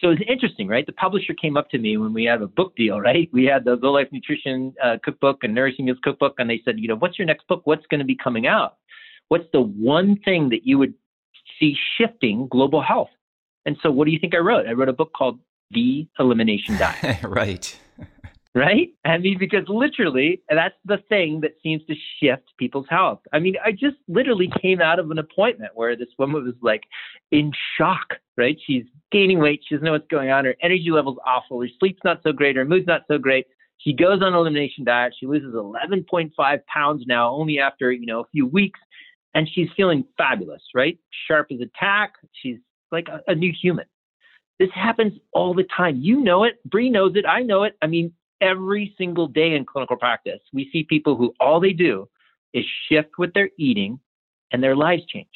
So 0.00 0.10
it's 0.10 0.22
interesting, 0.28 0.66
right? 0.66 0.84
The 0.84 0.92
publisher 0.92 1.32
came 1.32 1.56
up 1.56 1.70
to 1.70 1.78
me 1.78 1.96
when 1.96 2.12
we 2.12 2.24
had 2.24 2.42
a 2.42 2.48
book 2.48 2.74
deal, 2.74 3.00
right? 3.00 3.30
We 3.32 3.44
had 3.44 3.64
the 3.64 3.78
Whole 3.80 3.94
Life 3.94 4.08
Nutrition 4.10 4.74
uh, 4.82 4.96
cookbook 5.04 5.44
and 5.44 5.54
Nourishing 5.54 5.84
Meals 5.84 5.98
cookbook, 6.02 6.34
and 6.38 6.50
they 6.50 6.60
said, 6.64 6.80
you 6.80 6.88
know, 6.88 6.96
what's 6.96 7.20
your 7.20 7.26
next 7.26 7.46
book? 7.46 7.62
What's 7.64 7.86
going 7.86 8.00
to 8.00 8.04
be 8.04 8.16
coming 8.16 8.48
out? 8.48 8.78
What's 9.28 9.46
the 9.52 9.60
one 9.60 10.18
thing 10.24 10.48
that 10.48 10.66
you 10.66 10.76
would 10.78 10.94
see 11.60 11.76
shifting 11.96 12.48
global 12.48 12.82
health? 12.82 13.10
And 13.64 13.76
so, 13.80 13.92
what 13.92 14.06
do 14.06 14.10
you 14.10 14.18
think 14.18 14.34
I 14.34 14.38
wrote? 14.38 14.66
I 14.66 14.72
wrote 14.72 14.88
a 14.88 14.92
book 14.92 15.12
called 15.16 15.38
the 15.72 16.06
elimination 16.18 16.76
diet. 16.78 17.22
right. 17.24 17.76
right? 18.54 18.88
I 19.04 19.18
mean, 19.18 19.38
because 19.38 19.64
literally, 19.68 20.42
that's 20.48 20.74
the 20.84 20.98
thing 21.08 21.40
that 21.40 21.52
seems 21.62 21.82
to 21.86 21.94
shift 22.20 22.52
people's 22.58 22.86
health. 22.88 23.20
I 23.32 23.38
mean, 23.38 23.54
I 23.64 23.72
just 23.72 23.96
literally 24.08 24.50
came 24.60 24.80
out 24.80 24.98
of 24.98 25.10
an 25.10 25.18
appointment 25.18 25.72
where 25.74 25.96
this 25.96 26.08
woman 26.18 26.44
was 26.44 26.54
like 26.60 26.82
in 27.30 27.52
shock, 27.78 28.14
right? 28.36 28.58
She's 28.66 28.84
gaining 29.10 29.38
weight. 29.38 29.62
She 29.66 29.74
doesn't 29.74 29.84
know 29.84 29.92
what's 29.92 30.08
going 30.08 30.30
on. 30.30 30.44
Her 30.44 30.56
energy 30.62 30.90
level's 30.90 31.18
awful. 31.26 31.60
Her 31.60 31.68
sleep's 31.78 32.02
not 32.04 32.20
so 32.22 32.32
great. 32.32 32.56
Her 32.56 32.64
mood's 32.64 32.86
not 32.86 33.02
so 33.08 33.18
great. 33.18 33.46
She 33.78 33.92
goes 33.92 34.22
on 34.22 34.34
elimination 34.34 34.84
diet. 34.84 35.14
She 35.18 35.26
loses 35.26 35.54
11.5 35.54 36.32
pounds 36.66 37.04
now, 37.06 37.30
only 37.30 37.58
after, 37.58 37.90
you 37.90 38.06
know, 38.06 38.20
a 38.20 38.28
few 38.30 38.46
weeks. 38.46 38.78
And 39.34 39.48
she's 39.52 39.68
feeling 39.76 40.04
fabulous, 40.18 40.62
right? 40.74 40.98
Sharp 41.26 41.48
as 41.52 41.60
a 41.60 41.70
tack. 41.80 42.12
She's 42.42 42.58
like 42.92 43.08
a, 43.08 43.22
a 43.30 43.34
new 43.34 43.52
human. 43.60 43.86
This 44.58 44.70
happens 44.74 45.14
all 45.32 45.54
the 45.54 45.66
time. 45.76 45.96
You 46.00 46.20
know 46.20 46.44
it. 46.44 46.58
Bree 46.64 46.90
knows 46.90 47.16
it. 47.16 47.24
I 47.26 47.40
know 47.40 47.64
it. 47.64 47.76
I 47.82 47.86
mean, 47.86 48.12
every 48.40 48.94
single 48.98 49.28
day 49.28 49.54
in 49.54 49.64
clinical 49.64 49.96
practice, 49.96 50.40
we 50.52 50.68
see 50.72 50.84
people 50.84 51.16
who 51.16 51.34
all 51.40 51.60
they 51.60 51.72
do 51.72 52.08
is 52.52 52.64
shift 52.88 53.10
what 53.16 53.30
they're 53.34 53.50
eating 53.58 53.98
and 54.52 54.62
their 54.62 54.76
lives 54.76 55.04
change. 55.06 55.28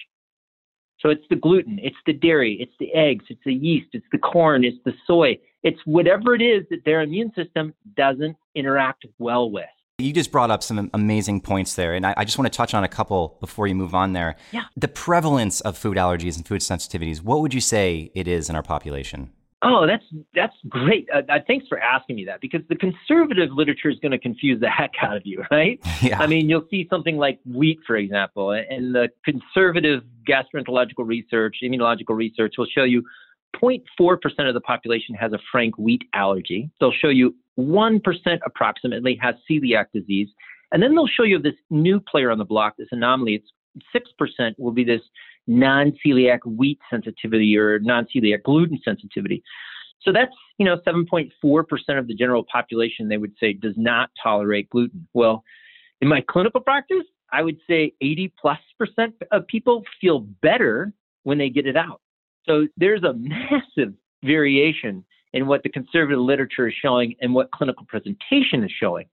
So 1.00 1.10
it's 1.10 1.24
the 1.28 1.36
gluten, 1.36 1.78
it's 1.82 1.96
the 2.06 2.12
dairy, 2.12 2.56
it's 2.60 2.72
the 2.80 2.92
eggs, 2.94 3.24
it's 3.28 3.40
the 3.44 3.52
yeast, 3.52 3.88
it's 3.92 4.06
the 4.12 4.18
corn, 4.18 4.64
it's 4.64 4.78
the 4.84 4.94
soy, 5.06 5.38
it's 5.62 5.78
whatever 5.84 6.34
it 6.34 6.42
is 6.42 6.64
that 6.70 6.84
their 6.84 7.02
immune 7.02 7.32
system 7.34 7.74
doesn't 7.96 8.36
interact 8.54 9.04
well 9.18 9.50
with. 9.50 9.64
You 9.98 10.12
just 10.12 10.30
brought 10.30 10.50
up 10.50 10.62
some 10.62 10.90
amazing 10.92 11.40
points 11.40 11.74
there, 11.74 11.94
and 11.94 12.04
I, 12.04 12.12
I, 12.18 12.24
just 12.26 12.36
want 12.36 12.52
to 12.52 12.54
touch 12.54 12.74
on 12.74 12.84
a 12.84 12.88
couple 12.88 13.38
before 13.40 13.66
you 13.66 13.74
move 13.74 13.94
on 13.94 14.12
there. 14.12 14.36
Yeah. 14.52 14.64
The 14.76 14.88
prevalence 14.88 15.62
of 15.62 15.78
food 15.78 15.96
allergies 15.96 16.36
and 16.36 16.46
food 16.46 16.60
sensitivities, 16.60 17.22
what 17.22 17.40
would 17.40 17.54
you 17.54 17.62
say 17.62 18.10
it 18.14 18.28
is 18.28 18.50
in 18.50 18.56
our 18.56 18.62
population? 18.62 19.30
Oh, 19.62 19.86
that's 19.86 20.04
that's 20.34 20.52
great. 20.68 21.08
Uh, 21.10 21.22
uh 21.30 21.38
thanks 21.46 21.66
for 21.66 21.78
asking 21.78 22.16
me 22.16 22.26
that 22.26 22.42
because 22.42 22.60
the 22.68 22.76
conservative 22.76 23.48
literature 23.52 23.88
is 23.88 23.98
going 24.00 24.12
to 24.12 24.18
confuse 24.18 24.60
the 24.60 24.68
heck 24.78 24.92
out 25.00 25.16
of 25.16 25.22
you, 25.24 25.42
right? 25.50 25.80
Yeah. 26.02 26.20
I 26.20 26.26
mean, 26.26 26.50
you'll 26.50 26.68
see 26.70 26.86
something 26.90 27.16
like 27.16 27.40
wheat, 27.46 27.78
for 27.86 27.96
example, 27.96 28.50
and 28.50 28.94
the 28.94 29.08
conservative 29.24 30.02
gastroenterological 30.28 31.06
research, 31.06 31.56
immunological 31.64 32.14
research 32.16 32.56
will 32.58 32.66
show 32.66 32.84
you 32.84 33.02
0.4% 33.62 33.80
of 34.46 34.52
the 34.52 34.60
population 34.60 35.14
has 35.14 35.32
a 35.32 35.38
frank 35.50 35.78
wheat 35.78 36.02
allergy. 36.12 36.70
They'll 36.80 36.92
show 36.92 37.08
you 37.08 37.34
1% 37.58 38.38
approximately 38.44 39.18
has 39.20 39.34
celiac 39.50 39.86
disease. 39.92 40.28
And 40.72 40.82
then 40.82 40.94
they'll 40.94 41.06
show 41.06 41.22
you 41.22 41.38
this 41.38 41.54
new 41.70 42.00
player 42.00 42.30
on 42.30 42.38
the 42.38 42.44
block, 42.44 42.74
this 42.76 42.88
anomaly. 42.90 43.42
It's 43.94 44.12
6% 44.38 44.54
will 44.58 44.72
be 44.72 44.84
this 44.84 45.02
non 45.46 45.92
celiac 46.04 46.40
wheat 46.44 46.78
sensitivity 46.90 47.56
or 47.56 47.78
non 47.78 48.06
celiac 48.14 48.42
gluten 48.42 48.80
sensitivity. 48.84 49.42
So 50.02 50.12
that's, 50.12 50.32
you 50.58 50.66
know, 50.66 50.78
7.4% 50.86 51.30
of 51.98 52.06
the 52.06 52.14
general 52.14 52.44
population, 52.50 53.08
they 53.08 53.16
would 53.16 53.34
say, 53.40 53.52
does 53.52 53.74
not 53.76 54.10
tolerate 54.22 54.70
gluten. 54.70 55.08
Well, 55.14 55.42
in 56.00 56.08
my 56.08 56.22
clinical 56.28 56.60
practice, 56.60 57.04
I 57.32 57.42
would 57.42 57.58
say 57.68 57.92
80 58.00 58.32
plus 58.40 58.58
percent 58.78 59.14
of 59.32 59.46
people 59.46 59.82
feel 60.00 60.20
better 60.20 60.92
when 61.24 61.38
they 61.38 61.50
get 61.50 61.66
it 61.66 61.76
out. 61.76 62.00
So 62.44 62.68
there's 62.76 63.02
a 63.02 63.14
massive 63.14 63.94
variation 64.22 65.04
in 65.36 65.46
what 65.46 65.62
the 65.62 65.68
conservative 65.68 66.18
literature 66.18 66.66
is 66.66 66.74
showing 66.80 67.14
and 67.20 67.34
what 67.34 67.50
clinical 67.50 67.84
presentation 67.86 68.64
is 68.64 68.72
showing. 68.80 69.04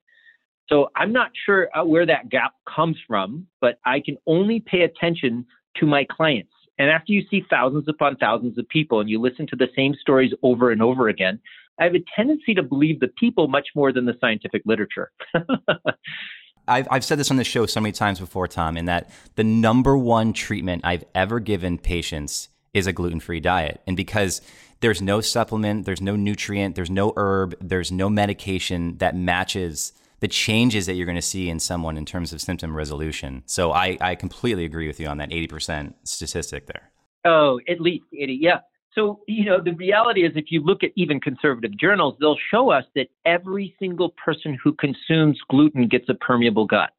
So 0.69 0.89
I'm 0.95 1.11
not 1.11 1.31
sure 1.45 1.67
uh, 1.77 1.83
where 1.83 2.05
that 2.05 2.29
gap 2.29 2.53
comes 2.73 2.95
from, 3.05 3.45
but 3.59 3.77
I 3.85 3.99
can 3.99 4.15
only 4.25 4.61
pay 4.61 4.83
attention 4.83 5.45
to 5.77 5.85
my 5.85 6.05
clients. 6.09 6.53
And 6.79 6.89
after 6.89 7.11
you 7.11 7.23
see 7.29 7.43
thousands 7.49 7.89
upon 7.89 8.15
thousands 8.15 8.57
of 8.57 8.67
people 8.69 9.01
and 9.01 9.09
you 9.09 9.19
listen 9.19 9.45
to 9.47 9.57
the 9.57 9.67
same 9.75 9.93
stories 9.99 10.31
over 10.43 10.71
and 10.71 10.81
over 10.81 11.09
again, 11.09 11.41
I 11.77 11.83
have 11.83 11.93
a 11.93 12.03
tendency 12.15 12.53
to 12.53 12.63
believe 12.63 13.01
the 13.01 13.09
people 13.09 13.49
much 13.49 13.67
more 13.75 13.91
than 13.91 14.05
the 14.05 14.15
scientific 14.21 14.61
literature. 14.65 15.11
I've, 16.67 16.87
I've 16.89 17.03
said 17.03 17.19
this 17.19 17.31
on 17.31 17.37
the 17.37 17.43
show 17.43 17.65
so 17.65 17.81
many 17.81 17.91
times 17.91 18.21
before, 18.21 18.47
Tom, 18.47 18.77
in 18.77 18.85
that 18.85 19.09
the 19.35 19.43
number 19.43 19.97
one 19.97 20.31
treatment 20.31 20.85
I've 20.85 21.03
ever 21.13 21.41
given 21.41 21.77
patients 21.77 22.47
is 22.73 22.87
a 22.87 22.93
gluten 22.93 23.19
free 23.19 23.41
diet. 23.41 23.81
And 23.85 23.97
because 23.97 24.41
there's 24.83 25.01
no 25.01 25.21
supplement, 25.21 25.85
there's 25.85 26.01
no 26.01 26.17
nutrient, 26.17 26.75
there's 26.75 26.89
no 26.89 27.13
herb, 27.15 27.55
there's 27.61 27.89
no 27.89 28.09
medication 28.09 28.97
that 28.97 29.15
matches 29.15 29.93
the 30.19 30.27
changes 30.27 30.87
that 30.87 30.95
you're 30.95 31.05
going 31.05 31.15
to 31.15 31.21
see 31.21 31.49
in 31.49 31.57
someone 31.57 31.95
in 31.95 32.05
terms 32.05 32.33
of 32.33 32.41
symptom 32.41 32.75
resolution. 32.75 33.43
So 33.45 33.71
I, 33.71 33.97
I 34.01 34.15
completely 34.15 34.65
agree 34.65 34.87
with 34.87 34.99
you 34.99 35.07
on 35.07 35.19
that 35.19 35.29
80% 35.29 35.93
statistic 36.03 36.67
there. 36.67 36.91
Oh, 37.23 37.61
at 37.69 37.79
least 37.79 38.03
80, 38.13 38.37
yeah. 38.41 38.59
So, 38.93 39.21
you 39.25 39.45
know, 39.45 39.61
the 39.63 39.71
reality 39.71 40.25
is 40.25 40.33
if 40.35 40.45
you 40.49 40.61
look 40.61 40.83
at 40.83 40.91
even 40.97 41.21
conservative 41.21 41.77
journals, 41.79 42.17
they'll 42.19 42.37
show 42.51 42.69
us 42.69 42.83
that 42.95 43.07
every 43.25 43.73
single 43.79 44.13
person 44.23 44.57
who 44.61 44.73
consumes 44.73 45.39
gluten 45.49 45.87
gets 45.87 46.09
a 46.09 46.13
permeable 46.13 46.65
gut. 46.65 46.89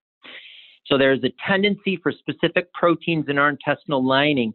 So 0.87 0.97
there's 0.97 1.23
a 1.23 1.33
tendency 1.47 1.99
for 2.03 2.13
specific 2.13 2.73
proteins 2.73 3.27
in 3.29 3.37
our 3.37 3.51
intestinal 3.51 4.03
lining 4.03 4.55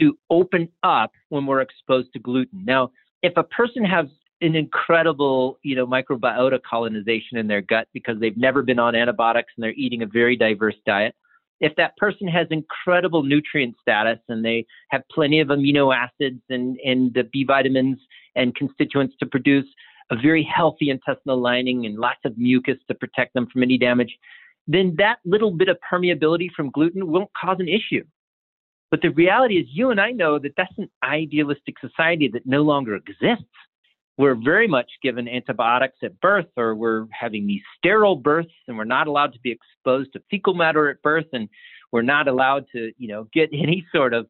to 0.00 0.18
open 0.30 0.68
up 0.82 1.12
when 1.28 1.46
we're 1.46 1.60
exposed 1.60 2.12
to 2.12 2.18
gluten. 2.18 2.64
Now, 2.64 2.90
if 3.22 3.32
a 3.36 3.42
person 3.42 3.84
has 3.84 4.06
an 4.40 4.54
incredible, 4.54 5.58
you 5.62 5.76
know, 5.76 5.86
microbiota 5.86 6.58
colonization 6.62 7.36
in 7.36 7.46
their 7.46 7.60
gut 7.60 7.88
because 7.92 8.18
they've 8.20 8.36
never 8.36 8.62
been 8.62 8.78
on 8.78 8.94
antibiotics 8.94 9.52
and 9.56 9.62
they're 9.62 9.72
eating 9.72 10.02
a 10.02 10.06
very 10.06 10.36
diverse 10.36 10.76
diet, 10.86 11.14
if 11.60 11.76
that 11.76 11.96
person 11.98 12.26
has 12.26 12.46
incredible 12.50 13.22
nutrient 13.22 13.74
status 13.80 14.18
and 14.28 14.44
they 14.44 14.64
have 14.88 15.02
plenty 15.10 15.40
of 15.40 15.48
amino 15.48 15.94
acids 15.94 16.40
and, 16.48 16.78
and 16.84 17.12
the 17.12 17.24
B 17.24 17.44
vitamins 17.44 17.98
and 18.34 18.54
constituents 18.54 19.14
to 19.20 19.26
produce 19.26 19.66
a 20.10 20.16
very 20.16 20.42
healthy 20.42 20.90
intestinal 20.90 21.40
lining 21.40 21.84
and 21.86 21.98
lots 21.98 22.20
of 22.24 22.36
mucus 22.36 22.78
to 22.88 22.94
protect 22.94 23.34
them 23.34 23.46
from 23.52 23.62
any 23.62 23.78
damage, 23.78 24.16
then 24.66 24.94
that 24.98 25.18
little 25.24 25.50
bit 25.50 25.68
of 25.68 25.76
permeability 25.90 26.48
from 26.56 26.70
gluten 26.70 27.10
won't 27.10 27.30
cause 27.40 27.58
an 27.60 27.68
issue. 27.68 28.04
But 28.90 29.02
the 29.02 29.10
reality 29.10 29.58
is, 29.58 29.66
you 29.70 29.90
and 29.90 30.00
I 30.00 30.10
know 30.10 30.38
that 30.38 30.54
that's 30.56 30.76
an 30.78 30.90
idealistic 31.04 31.76
society 31.80 32.28
that 32.28 32.46
no 32.46 32.62
longer 32.62 32.96
exists. 32.96 33.44
We're 34.18 34.34
very 34.34 34.68
much 34.68 34.90
given 35.02 35.28
antibiotics 35.28 35.98
at 36.02 36.20
birth, 36.20 36.48
or 36.56 36.74
we're 36.74 37.06
having 37.10 37.46
these 37.46 37.62
sterile 37.78 38.16
births, 38.16 38.52
and 38.68 38.76
we're 38.76 38.84
not 38.84 39.06
allowed 39.06 39.32
to 39.32 39.38
be 39.40 39.52
exposed 39.52 40.12
to 40.12 40.22
fecal 40.30 40.54
matter 40.54 40.88
at 40.90 41.00
birth, 41.02 41.26
and 41.32 41.48
we're 41.92 42.02
not 42.02 42.28
allowed 42.28 42.66
to, 42.72 42.92
you 42.98 43.08
know, 43.08 43.28
get 43.32 43.48
any 43.52 43.86
sort 43.94 44.12
of 44.12 44.26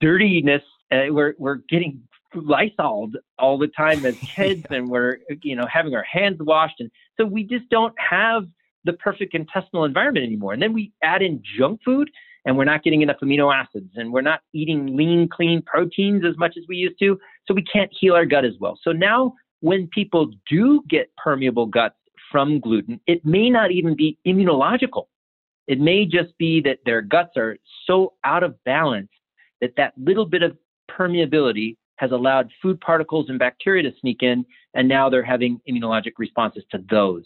dirtiness. 0.00 0.62
Uh, 0.92 1.06
we're 1.10 1.34
we're 1.38 1.60
getting 1.68 2.00
Lysol 2.34 3.10
all 3.38 3.58
the 3.58 3.68
time 3.68 4.04
as 4.04 4.16
kids, 4.36 4.64
yeah. 4.70 4.76
and 4.76 4.88
we're 4.88 5.18
you 5.42 5.56
know 5.56 5.66
having 5.66 5.94
our 5.94 6.04
hands 6.04 6.38
washed, 6.40 6.80
and 6.80 6.90
so 7.16 7.24
we 7.24 7.42
just 7.42 7.68
don't 7.70 7.94
have 7.98 8.46
the 8.84 8.92
perfect 8.92 9.34
intestinal 9.34 9.84
environment 9.84 10.24
anymore. 10.24 10.52
And 10.52 10.62
then 10.62 10.72
we 10.72 10.92
add 11.02 11.20
in 11.20 11.42
junk 11.58 11.80
food, 11.84 12.08
and 12.46 12.56
we're 12.56 12.64
not 12.64 12.82
getting 12.82 13.02
enough 13.02 13.16
amino 13.22 13.54
acids 13.54 13.90
and 13.96 14.12
we're 14.12 14.22
not 14.22 14.40
eating 14.54 14.96
lean, 14.96 15.28
clean 15.28 15.60
proteins 15.62 16.24
as 16.24 16.38
much 16.38 16.54
as 16.56 16.62
we 16.68 16.76
used 16.76 16.98
to. 17.00 17.18
So 17.46 17.52
we 17.52 17.62
can't 17.62 17.90
heal 17.98 18.14
our 18.14 18.24
gut 18.24 18.44
as 18.44 18.54
well. 18.60 18.78
So 18.82 18.92
now, 18.92 19.34
when 19.60 19.88
people 19.88 20.30
do 20.48 20.82
get 20.88 21.10
permeable 21.16 21.66
guts 21.66 21.96
from 22.30 22.60
gluten, 22.60 23.00
it 23.06 23.24
may 23.24 23.50
not 23.50 23.72
even 23.72 23.96
be 23.96 24.16
immunological. 24.26 25.06
It 25.66 25.80
may 25.80 26.06
just 26.06 26.36
be 26.38 26.60
that 26.62 26.78
their 26.86 27.02
guts 27.02 27.36
are 27.36 27.58
so 27.86 28.14
out 28.24 28.44
of 28.44 28.62
balance 28.64 29.08
that 29.60 29.72
that 29.76 29.94
little 29.98 30.26
bit 30.26 30.42
of 30.42 30.56
permeability 30.88 31.76
has 31.96 32.12
allowed 32.12 32.50
food 32.62 32.80
particles 32.80 33.26
and 33.28 33.38
bacteria 33.38 33.82
to 33.82 33.92
sneak 34.00 34.22
in, 34.22 34.44
and 34.74 34.86
now 34.86 35.08
they're 35.08 35.24
having 35.24 35.60
immunologic 35.68 36.12
responses 36.18 36.62
to 36.70 36.78
those. 36.90 37.24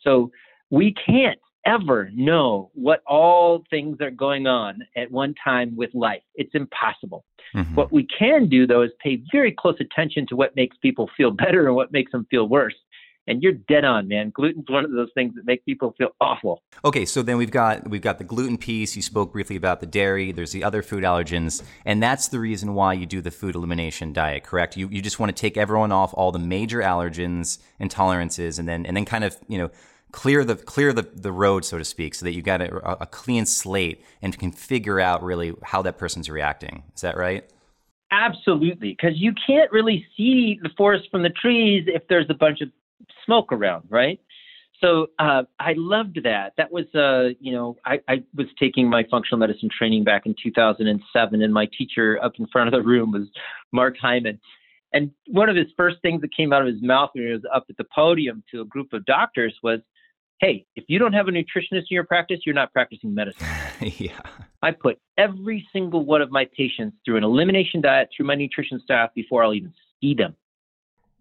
So 0.00 0.30
we 0.70 0.92
can't 0.92 1.38
ever 1.66 2.10
know 2.14 2.70
what 2.74 3.02
all 3.06 3.64
things 3.70 4.00
are 4.00 4.10
going 4.10 4.46
on 4.46 4.80
at 4.96 5.10
one 5.10 5.34
time 5.42 5.76
with 5.76 5.90
life. 5.94 6.22
It's 6.34 6.54
impossible. 6.54 7.24
Mm-hmm. 7.54 7.74
What 7.74 7.92
we 7.92 8.06
can 8.06 8.48
do, 8.48 8.66
though, 8.66 8.82
is 8.82 8.90
pay 9.02 9.22
very 9.32 9.52
close 9.52 9.76
attention 9.80 10.26
to 10.28 10.36
what 10.36 10.56
makes 10.56 10.76
people 10.78 11.10
feel 11.16 11.30
better 11.30 11.66
and 11.66 11.76
what 11.76 11.92
makes 11.92 12.12
them 12.12 12.26
feel 12.30 12.48
worse. 12.48 12.74
And 13.26 13.42
you're 13.42 13.52
dead 13.52 13.84
on, 13.84 14.08
man. 14.08 14.30
Gluten's 14.30 14.70
one 14.70 14.86
of 14.86 14.90
those 14.92 15.10
things 15.12 15.34
that 15.34 15.44
make 15.44 15.62
people 15.66 15.94
feel 15.98 16.08
awful. 16.18 16.62
Okay, 16.82 17.04
so 17.04 17.20
then 17.20 17.36
we've 17.36 17.50
got 17.50 17.86
we've 17.86 18.00
got 18.00 18.16
the 18.16 18.24
gluten 18.24 18.56
piece. 18.56 18.96
You 18.96 19.02
spoke 19.02 19.32
briefly 19.32 19.56
about 19.56 19.80
the 19.80 19.86
dairy. 19.86 20.32
There's 20.32 20.52
the 20.52 20.64
other 20.64 20.82
food 20.82 21.04
allergens, 21.04 21.62
and 21.84 22.02
that's 22.02 22.28
the 22.28 22.40
reason 22.40 22.72
why 22.72 22.94
you 22.94 23.04
do 23.04 23.20
the 23.20 23.30
food 23.30 23.54
elimination 23.54 24.14
diet, 24.14 24.44
correct? 24.44 24.78
You 24.78 24.88
you 24.88 25.02
just 25.02 25.20
want 25.20 25.28
to 25.36 25.38
take 25.38 25.58
everyone 25.58 25.92
off 25.92 26.14
all 26.14 26.32
the 26.32 26.38
major 26.38 26.80
allergens, 26.80 27.58
intolerances, 27.78 28.58
and 28.58 28.66
then 28.66 28.86
and 28.86 28.96
then 28.96 29.04
kind 29.04 29.24
of 29.24 29.36
you 29.46 29.58
know 29.58 29.70
clear 30.12 30.44
the 30.44 30.56
clear 30.56 30.92
the, 30.92 31.02
the 31.02 31.32
road, 31.32 31.64
so 31.64 31.78
to 31.78 31.84
speak, 31.84 32.14
so 32.14 32.24
that 32.24 32.32
you 32.32 32.42
got 32.42 32.60
a, 32.60 33.02
a 33.02 33.06
clean 33.06 33.46
slate 33.46 34.04
and 34.22 34.38
can 34.38 34.52
figure 34.52 35.00
out 35.00 35.22
really 35.22 35.52
how 35.62 35.82
that 35.82 35.98
person's 35.98 36.28
reacting. 36.28 36.84
Is 36.94 37.02
that 37.02 37.16
right? 37.16 37.48
Absolutely, 38.10 38.90
because 38.90 39.16
you 39.16 39.34
can't 39.46 39.70
really 39.70 40.06
see 40.16 40.58
the 40.62 40.70
forest 40.76 41.08
from 41.10 41.22
the 41.22 41.30
trees 41.30 41.84
if 41.86 42.02
there's 42.08 42.26
a 42.30 42.34
bunch 42.34 42.60
of 42.62 42.70
smoke 43.24 43.52
around, 43.52 43.84
right? 43.90 44.18
So 44.80 45.08
uh, 45.18 45.42
I 45.58 45.74
loved 45.76 46.20
that. 46.22 46.52
That 46.56 46.70
was, 46.70 46.86
uh, 46.94 47.34
you 47.40 47.52
know, 47.52 47.76
I, 47.84 48.00
I, 48.08 48.22
was 48.36 48.46
taking 48.60 48.88
my 48.88 49.04
functional 49.10 49.38
medicine 49.38 49.68
training 49.76 50.04
back 50.04 50.24
in 50.24 50.36
2007, 50.40 51.42
and 51.42 51.52
my 51.52 51.68
teacher 51.76 52.18
up 52.22 52.34
in 52.38 52.46
front 52.46 52.68
of 52.68 52.72
the 52.72 52.86
room 52.86 53.10
was 53.10 53.26
Mark 53.72 53.96
Hyman. 54.00 54.40
And 54.92 55.10
one 55.26 55.48
of 55.48 55.56
his 55.56 55.66
first 55.76 55.96
things 56.00 56.20
that 56.20 56.34
came 56.34 56.52
out 56.52 56.62
of 56.62 56.68
his 56.68 56.80
mouth 56.80 57.10
when 57.12 57.26
he 57.26 57.32
was 57.32 57.42
up 57.52 57.66
at 57.68 57.76
the 57.76 57.84
podium 57.92 58.42
to 58.52 58.60
a 58.60 58.64
group 58.64 58.92
of 58.92 59.04
doctors 59.04 59.54
was, 59.62 59.80
hey, 60.40 60.64
if 60.76 60.84
you 60.88 60.98
don't 60.98 61.12
have 61.12 61.28
a 61.28 61.30
nutritionist 61.30 61.72
in 61.72 61.86
your 61.90 62.04
practice, 62.04 62.40
you're 62.46 62.54
not 62.54 62.72
practicing 62.72 63.14
medicine. 63.14 63.46
yeah. 63.80 64.20
I 64.62 64.70
put 64.70 64.98
every 65.16 65.66
single 65.72 66.04
one 66.04 66.22
of 66.22 66.30
my 66.30 66.46
patients 66.56 66.96
through 67.04 67.16
an 67.16 67.24
elimination 67.24 67.80
diet 67.80 68.08
through 68.16 68.26
my 68.26 68.34
nutrition 68.34 68.80
staff 68.82 69.10
before 69.14 69.44
I'll 69.44 69.54
even 69.54 69.72
see 70.00 70.14
them. 70.14 70.36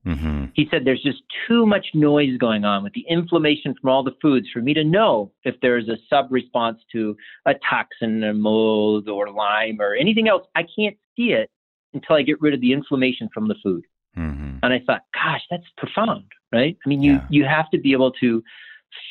Mm-hmm. 0.05 0.45
He 0.53 0.67
said 0.71 0.86
there's 0.86 1.03
just 1.03 1.21
too 1.47 1.65
much 1.65 1.88
noise 1.93 2.38
going 2.38 2.63
on 2.63 2.83
with 2.83 2.93
the 2.93 3.05
inflammation 3.09 3.75
from 3.79 3.89
all 3.89 4.03
the 4.03 4.15
foods 4.21 4.47
for 4.53 4.62
me 4.62 4.74
to 4.74 4.83
know 4.83 5.31
if 5.43 5.55
there's 5.62 5.89
a 5.89 5.97
sub 6.09 6.27
response 6.29 6.79
to 6.93 7.17
a 7.45 7.55
toxin 7.69 8.24
or 8.24 8.33
mold 8.33 9.09
or 9.09 9.29
Lyme 9.29 9.81
or 9.81 9.95
anything 9.95 10.29
else. 10.29 10.43
I 10.55 10.62
can't 10.63 10.95
see 11.15 11.33
it 11.33 11.50
until 11.93 12.15
I 12.15 12.21
get 12.21 12.41
rid 12.41 12.53
of 12.53 12.62
the 12.62 12.71
inflammation 12.71 13.29
from 13.33 13.50
the 13.50 13.55
food. 13.62 13.83
Mm-hmm. 14.17 14.59
And 14.63 14.74
I 14.74 14.81
thought, 14.86 15.01
gosh, 15.13 15.41
that's 15.51 15.63
profound, 15.77 16.25
right? 16.53 16.77
I 16.86 16.89
mean, 16.89 17.01
you, 17.01 17.13
yeah. 17.13 17.27
you 17.29 17.45
have 17.45 17.69
to 17.71 17.77
be 17.77 17.91
able 17.91 18.12
to 18.13 18.41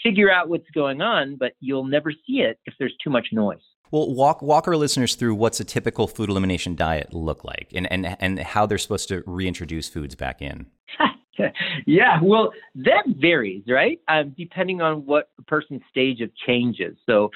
figure 0.03 0.31
out 0.31 0.49
what's 0.49 0.69
going 0.75 1.01
on, 1.01 1.37
but 1.37 1.53
you'll 1.61 1.85
never 1.85 2.13
see 2.13 2.41
it 2.41 2.59
if 2.67 2.75
there's 2.79 2.95
too 3.03 3.11
much 3.11 3.29
noise. 3.33 3.61
Well, 3.91 4.13
walk 4.13 4.43
walk 4.43 4.67
our 4.67 4.77
listeners 4.77 5.15
through 5.15 5.37
what's 5.37 5.61
a 5.61 5.65
typical 5.65 6.09
food 6.09 6.29
elimination 6.29 6.75
diet 6.75 7.15
look 7.15 7.45
like, 7.45 7.69
and 7.75 7.91
and 7.91 8.17
and 8.21 8.41
how 8.41 8.67
they're 8.67 8.79
supposed 8.79 9.09
to 9.09 9.23
reintroduce 9.27 9.89
foods 9.89 10.15
back 10.15 10.43
in. 10.43 10.67
yeah, 11.87 12.19
well, 12.23 12.53
that 12.75 13.05
varies, 13.07 13.65
right? 13.69 14.01
Um, 14.09 14.35
depending 14.37 14.81
on 14.81 15.07
what 15.07 15.31
the 15.37 15.43
person's 15.45 15.83
stage 15.91 16.21
of 16.21 16.31
change 16.47 16.81
is. 16.81 16.97
So, 17.07 17.31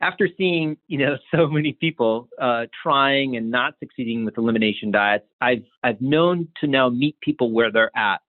after 0.00 0.28
seeing 0.36 0.76
you 0.88 0.98
know 0.98 1.16
so 1.34 1.46
many 1.46 1.72
people 1.72 2.28
uh, 2.40 2.66
trying 2.82 3.36
and 3.36 3.50
not 3.50 3.74
succeeding 3.78 4.24
with 4.24 4.38
elimination 4.38 4.90
diets, 4.90 5.24
I've 5.40 5.64
I've 5.84 6.00
known 6.00 6.48
to 6.60 6.66
now 6.66 6.88
meet 6.88 7.20
people 7.20 7.52
where 7.52 7.70
they're 7.70 7.96
at. 7.96 8.20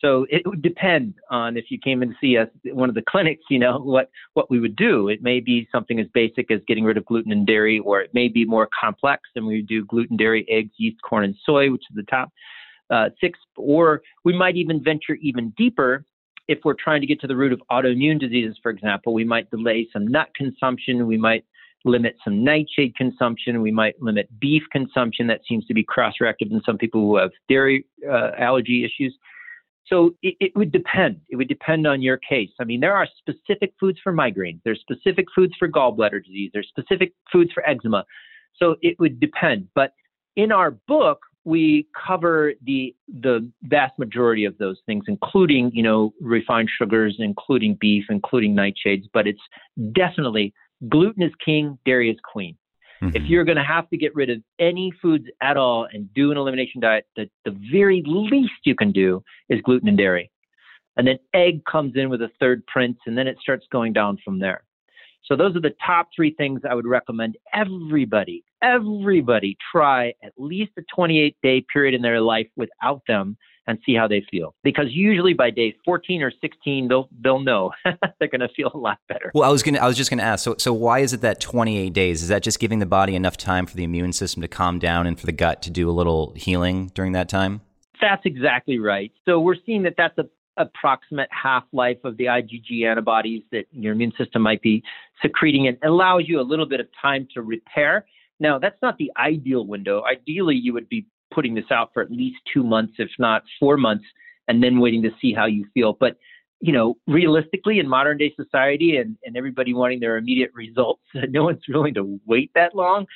So 0.00 0.26
it 0.30 0.46
would 0.46 0.62
depend 0.62 1.14
on 1.30 1.56
if 1.56 1.66
you 1.70 1.78
came 1.78 2.00
to 2.00 2.14
see 2.20 2.38
us 2.38 2.48
one 2.66 2.88
of 2.88 2.94
the 2.94 3.02
clinics, 3.02 3.42
you 3.50 3.58
know, 3.58 3.78
what, 3.78 4.10
what 4.34 4.48
we 4.50 4.60
would 4.60 4.76
do. 4.76 5.08
It 5.08 5.22
may 5.22 5.40
be 5.40 5.68
something 5.72 5.98
as 5.98 6.06
basic 6.14 6.50
as 6.52 6.60
getting 6.68 6.84
rid 6.84 6.96
of 6.96 7.04
gluten 7.04 7.32
and 7.32 7.46
dairy, 7.46 7.80
or 7.80 8.00
it 8.00 8.14
may 8.14 8.28
be 8.28 8.44
more 8.44 8.68
complex 8.80 9.22
and 9.34 9.44
we 9.46 9.62
do 9.62 9.84
gluten, 9.84 10.16
dairy, 10.16 10.46
eggs, 10.48 10.70
yeast, 10.76 11.02
corn, 11.02 11.24
and 11.24 11.34
soy, 11.44 11.70
which 11.72 11.82
is 11.90 11.96
the 11.96 12.04
top 12.04 12.30
uh, 12.90 13.10
six, 13.20 13.38
or 13.56 14.02
we 14.24 14.36
might 14.36 14.56
even 14.56 14.82
venture 14.82 15.14
even 15.16 15.50
deeper 15.56 16.04
if 16.48 16.60
we're 16.64 16.74
trying 16.74 17.02
to 17.02 17.06
get 17.06 17.20
to 17.20 17.26
the 17.26 17.36
root 17.36 17.52
of 17.52 17.60
autoimmune 17.70 18.18
diseases, 18.18 18.56
for 18.62 18.70
example, 18.70 19.12
we 19.12 19.24
might 19.24 19.50
delay 19.50 19.86
some 19.92 20.06
nut 20.06 20.28
consumption. 20.34 21.06
We 21.06 21.18
might 21.18 21.44
limit 21.84 22.16
some 22.24 22.42
nightshade 22.42 22.96
consumption. 22.96 23.60
We 23.60 23.70
might 23.70 24.00
limit 24.02 24.28
beef 24.40 24.62
consumption. 24.72 25.26
That 25.26 25.42
seems 25.46 25.66
to 25.66 25.74
be 25.74 25.84
cross 25.84 26.14
reactive 26.20 26.50
in 26.50 26.62
some 26.64 26.78
people 26.78 27.02
who 27.02 27.16
have 27.16 27.30
dairy 27.48 27.84
uh, 28.10 28.30
allergy 28.38 28.84
issues. 28.84 29.14
So 29.88 30.14
it, 30.22 30.34
it, 30.40 30.52
would 30.54 30.70
depend. 30.70 31.20
It 31.30 31.36
would 31.36 31.48
depend 31.48 31.86
on 31.86 32.02
your 32.02 32.18
case. 32.18 32.50
I 32.60 32.64
mean, 32.64 32.80
there 32.80 32.94
are 32.94 33.06
specific 33.18 33.72
foods 33.80 33.98
for 34.02 34.12
migraines. 34.12 34.60
There's 34.64 34.80
specific 34.80 35.26
foods 35.34 35.54
for 35.58 35.68
gallbladder 35.68 36.24
disease. 36.24 36.50
There's 36.52 36.68
specific 36.68 37.14
foods 37.32 37.52
for 37.52 37.66
eczema. 37.66 38.04
So 38.56 38.76
it 38.82 38.98
would 38.98 39.18
depend. 39.18 39.68
But 39.74 39.92
in 40.36 40.52
our 40.52 40.72
book, 40.72 41.20
we 41.44 41.86
cover 42.06 42.52
the 42.62 42.94
the 43.08 43.50
vast 43.62 43.98
majority 43.98 44.44
of 44.44 44.58
those 44.58 44.78
things, 44.84 45.04
including 45.08 45.70
you 45.72 45.82
know 45.82 46.12
refined 46.20 46.68
sugars, 46.76 47.16
including 47.18 47.78
beef, 47.80 48.04
including 48.10 48.54
nightshades. 48.54 49.04
But 49.14 49.26
it's 49.26 49.40
definitely 49.92 50.52
gluten 50.88 51.22
is 51.22 51.32
king, 51.42 51.78
dairy 51.86 52.10
is 52.10 52.18
queen. 52.30 52.56
Mm-hmm. 53.02 53.16
If 53.16 53.22
you're 53.24 53.44
going 53.44 53.56
to 53.58 53.64
have 53.64 53.88
to 53.90 53.96
get 53.96 54.14
rid 54.14 54.30
of 54.30 54.42
any 54.58 54.92
foods 55.00 55.26
at 55.40 55.56
all 55.56 55.86
and 55.92 56.12
do 56.14 56.30
an 56.30 56.36
elimination 56.36 56.80
diet, 56.80 57.06
the, 57.16 57.28
the 57.44 57.56
very 57.70 58.02
least 58.06 58.52
you 58.64 58.74
can 58.74 58.92
do 58.92 59.22
is 59.48 59.60
gluten 59.62 59.88
and 59.88 59.96
dairy. 59.96 60.30
And 60.96 61.06
then 61.06 61.18
egg 61.32 61.64
comes 61.64 61.92
in 61.94 62.10
with 62.10 62.22
a 62.22 62.30
third 62.40 62.66
prince, 62.66 62.98
and 63.06 63.16
then 63.16 63.28
it 63.28 63.36
starts 63.40 63.66
going 63.70 63.92
down 63.92 64.18
from 64.24 64.40
there. 64.40 64.64
So 65.24 65.36
those 65.36 65.54
are 65.54 65.60
the 65.60 65.74
top 65.84 66.08
three 66.14 66.34
things 66.34 66.62
I 66.68 66.74
would 66.74 66.86
recommend 66.86 67.36
everybody, 67.52 68.44
everybody 68.62 69.56
try 69.70 70.14
at 70.24 70.32
least 70.38 70.72
a 70.78 70.82
28 70.94 71.36
day 71.42 71.64
period 71.72 71.94
in 71.94 72.02
their 72.02 72.20
life 72.20 72.48
without 72.56 73.02
them 73.06 73.36
and 73.68 73.78
see 73.86 73.94
how 73.94 74.08
they 74.08 74.24
feel. 74.30 74.54
Because 74.64 74.86
usually 74.88 75.34
by 75.34 75.50
day 75.50 75.76
14 75.84 76.22
or 76.22 76.32
16, 76.40 76.88
they'll 76.88 77.08
they'll 77.20 77.38
know 77.38 77.70
they're 77.84 78.28
going 78.28 78.40
to 78.40 78.48
feel 78.48 78.70
a 78.74 78.78
lot 78.78 78.98
better. 79.08 79.30
Well, 79.34 79.48
I 79.48 79.52
was 79.52 79.62
gonna 79.62 79.78
I 79.78 79.86
was 79.86 79.96
just 79.96 80.10
going 80.10 80.18
to 80.18 80.24
ask. 80.24 80.42
So 80.42 80.56
so 80.58 80.72
why 80.72 81.00
is 81.00 81.12
it 81.12 81.20
that 81.20 81.40
28 81.40 81.92
days? 81.92 82.22
Is 82.22 82.28
that 82.28 82.42
just 82.42 82.58
giving 82.58 82.80
the 82.80 82.86
body 82.86 83.14
enough 83.14 83.36
time 83.36 83.66
for 83.66 83.76
the 83.76 83.84
immune 83.84 84.12
system 84.12 84.42
to 84.42 84.48
calm 84.48 84.78
down 84.80 85.06
and 85.06 85.20
for 85.20 85.26
the 85.26 85.32
gut 85.32 85.62
to 85.62 85.70
do 85.70 85.88
a 85.88 85.92
little 85.92 86.32
healing 86.34 86.90
during 86.94 87.12
that 87.12 87.28
time? 87.28 87.60
That's 88.00 88.24
exactly 88.24 88.78
right. 88.78 89.12
So 89.24 89.38
we're 89.38 89.56
seeing 89.66 89.82
that 89.82 89.94
that's 89.96 90.16
a 90.18 90.24
approximate 90.56 91.28
half 91.30 91.62
life 91.72 91.98
of 92.02 92.16
the 92.16 92.24
IgG 92.24 92.84
antibodies 92.84 93.44
that 93.52 93.66
your 93.70 93.92
immune 93.92 94.12
system 94.18 94.42
might 94.42 94.60
be 94.60 94.82
secreting. 95.22 95.66
It 95.66 95.78
allows 95.84 96.24
you 96.26 96.40
a 96.40 96.42
little 96.42 96.66
bit 96.66 96.80
of 96.80 96.88
time 97.00 97.28
to 97.34 97.42
repair. 97.42 98.06
Now, 98.40 98.58
that's 98.58 98.80
not 98.82 98.98
the 98.98 99.12
ideal 99.16 99.64
window. 99.66 100.02
Ideally, 100.02 100.56
you 100.56 100.72
would 100.72 100.88
be 100.88 101.06
putting 101.32 101.54
this 101.54 101.70
out 101.70 101.90
for 101.92 102.02
at 102.02 102.10
least 102.10 102.38
two 102.52 102.62
months, 102.62 102.94
if 102.98 103.10
not 103.18 103.42
four 103.58 103.76
months, 103.76 104.04
and 104.46 104.62
then 104.62 104.80
waiting 104.80 105.02
to 105.02 105.10
see 105.20 105.32
how 105.32 105.46
you 105.46 105.66
feel. 105.74 105.96
But 105.98 106.16
you 106.60 106.72
know, 106.72 106.96
realistically, 107.06 107.78
in 107.78 107.88
modern 107.88 108.18
day 108.18 108.34
society 108.34 108.96
and, 108.96 109.16
and 109.24 109.36
everybody 109.36 109.74
wanting 109.74 110.00
their 110.00 110.16
immediate 110.16 110.50
results, 110.54 111.02
no 111.14 111.44
one's 111.44 111.62
willing 111.68 111.94
to 111.94 112.20
wait 112.26 112.50
that 112.54 112.74
long. 112.74 113.06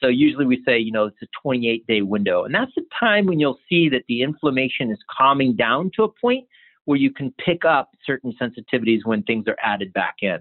So 0.00 0.08
usually 0.08 0.46
we 0.46 0.62
say, 0.66 0.78
you 0.78 0.92
know, 0.92 1.06
it's 1.06 1.22
a 1.22 1.26
28 1.42 1.86
day 1.86 2.02
window. 2.02 2.44
And 2.44 2.54
that's 2.54 2.74
the 2.74 2.84
time 2.98 3.26
when 3.26 3.38
you'll 3.38 3.58
see 3.68 3.88
that 3.90 4.04
the 4.08 4.22
inflammation 4.22 4.90
is 4.90 4.98
calming 5.10 5.56
down 5.56 5.90
to 5.96 6.04
a 6.04 6.08
point 6.08 6.46
where 6.86 6.98
you 6.98 7.12
can 7.12 7.32
pick 7.44 7.64
up 7.64 7.90
certain 8.04 8.34
sensitivities 8.40 9.00
when 9.04 9.22
things 9.22 9.44
are 9.46 9.56
added 9.62 9.92
back 9.92 10.16
in. 10.22 10.38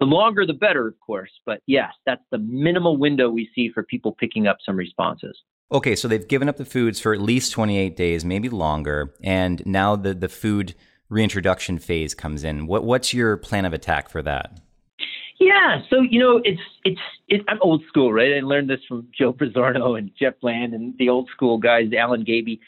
The 0.00 0.06
longer, 0.06 0.46
the 0.46 0.54
better, 0.54 0.86
of 0.88 0.98
course. 1.00 1.30
But 1.44 1.60
yes, 1.66 1.92
that's 2.06 2.22
the 2.30 2.38
minimal 2.38 2.96
window 2.96 3.28
we 3.28 3.50
see 3.54 3.70
for 3.70 3.82
people 3.82 4.12
picking 4.12 4.46
up 4.46 4.58
some 4.64 4.76
responses. 4.76 5.36
Okay, 5.70 5.94
so 5.94 6.08
they've 6.08 6.26
given 6.26 6.48
up 6.48 6.56
the 6.56 6.64
foods 6.64 6.98
for 6.98 7.12
at 7.12 7.20
least 7.20 7.52
28 7.52 7.94
days, 7.94 8.24
maybe 8.24 8.48
longer, 8.48 9.14
and 9.22 9.64
now 9.66 9.96
the, 9.96 10.14
the 10.14 10.28
food 10.28 10.74
reintroduction 11.10 11.78
phase 11.78 12.14
comes 12.14 12.42
in. 12.42 12.66
What, 12.66 12.84
what's 12.84 13.12
your 13.12 13.36
plan 13.36 13.66
of 13.66 13.74
attack 13.74 14.08
for 14.08 14.22
that? 14.22 14.60
Yeah, 15.38 15.82
so 15.88 16.00
you 16.00 16.18
know, 16.18 16.40
it's 16.42 16.60
it's 16.84 17.00
it, 17.28 17.42
I'm 17.48 17.58
old 17.60 17.82
school, 17.86 18.12
right? 18.12 18.34
I 18.36 18.40
learned 18.40 18.68
this 18.68 18.80
from 18.88 19.06
Joe 19.16 19.32
Pizzorno 19.32 19.96
and 19.96 20.10
Jeff 20.18 20.34
Bland 20.40 20.74
and 20.74 20.94
the 20.98 21.08
old 21.08 21.28
school 21.30 21.58
guys, 21.58 21.90
Alan 21.96 22.24
Gaby. 22.24 22.60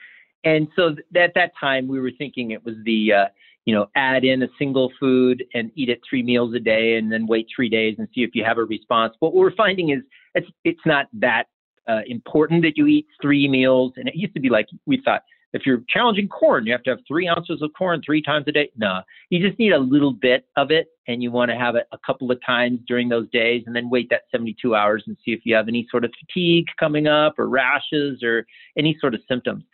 And 0.45 0.69
so 0.77 0.95
at 1.17 1.35
that 1.35 1.53
time, 1.59 1.89
we 1.89 2.01
were 2.01 2.13
thinking 2.17 2.53
it 2.53 2.65
was 2.65 2.77
the 2.85 3.13
uh, 3.13 3.25
you 3.65 3.75
know 3.75 3.87
add 3.97 4.25
in 4.25 4.45
a 4.45 4.49
single 4.57 4.93
food 5.01 5.43
and 5.53 5.73
eat 5.75 5.89
it 5.89 6.01
three 6.09 6.23
meals 6.23 6.55
a 6.55 6.61
day, 6.61 6.95
and 6.95 7.11
then 7.11 7.27
wait 7.27 7.49
three 7.55 7.69
days 7.69 7.97
and 7.99 8.07
see 8.15 8.23
if 8.23 8.31
you 8.35 8.45
have 8.45 8.59
a 8.59 8.65
response. 8.65 9.15
What 9.19 9.35
we're 9.35 9.55
finding 9.57 9.91
is 9.91 10.03
it's 10.37 10.49
it's 10.65 10.87
not 10.87 11.07
that 11.15 11.47
uh, 11.91 12.01
important 12.07 12.63
that 12.63 12.77
you 12.77 12.87
eat 12.87 13.07
three 13.21 13.49
meals. 13.49 13.93
And 13.97 14.09
it 14.09 14.15
used 14.15 14.35
to 14.35 14.41
be 14.41 14.49
like 14.49 14.67
we 14.87 15.01
thought 15.05 15.23
if 15.53 15.67
you're 15.67 15.83
challenging 15.89 16.29
corn, 16.29 16.67
you 16.67 16.73
have 16.73 16.83
to 16.85 16.91
have 16.91 17.01
three 17.09 17.27
ounces 17.27 17.61
of 17.63 17.71
corn 17.77 18.01
three 18.05 18.23
times 18.23 18.45
a 18.47 18.53
day. 18.53 18.71
No, 18.77 19.01
you 19.31 19.47
just 19.47 19.59
need 19.59 19.73
a 19.73 19.79
little 19.79 20.13
bit 20.13 20.47
of 20.57 20.71
it, 20.71 20.89
and 21.09 21.23
you 21.23 21.31
want 21.31 21.51
to 21.51 21.57
have 21.57 21.75
it 21.75 21.87
a 21.93 21.99
couple 22.07 22.31
of 22.31 22.39
times 22.45 22.81
during 22.87 23.09
those 23.09 23.29
days, 23.31 23.65
and 23.67 23.75
then 23.75 23.91
wait 23.91 24.09
that 24.11 24.23
72 24.31 24.75
hours 24.75 25.03
and 25.07 25.17
see 25.25 25.33
if 25.33 25.41
you 25.45 25.55
have 25.55 25.69
any 25.69 25.87
sort 25.91 26.05
of 26.05 26.13
fatigue 26.21 26.67
coming 26.79 27.09
up, 27.09 27.39
or 27.39 27.49
rashes, 27.49 28.23
or 28.23 28.47
any 28.79 28.97
sort 29.01 29.15
of 29.15 29.21
symptoms. 29.29 29.65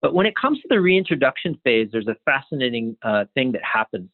But 0.00 0.14
when 0.14 0.26
it 0.26 0.36
comes 0.36 0.60
to 0.60 0.68
the 0.68 0.80
reintroduction 0.80 1.58
phase, 1.64 1.88
there's 1.90 2.06
a 2.06 2.16
fascinating 2.24 2.96
uh, 3.02 3.24
thing 3.34 3.50
that 3.52 3.62
happens. 3.64 4.08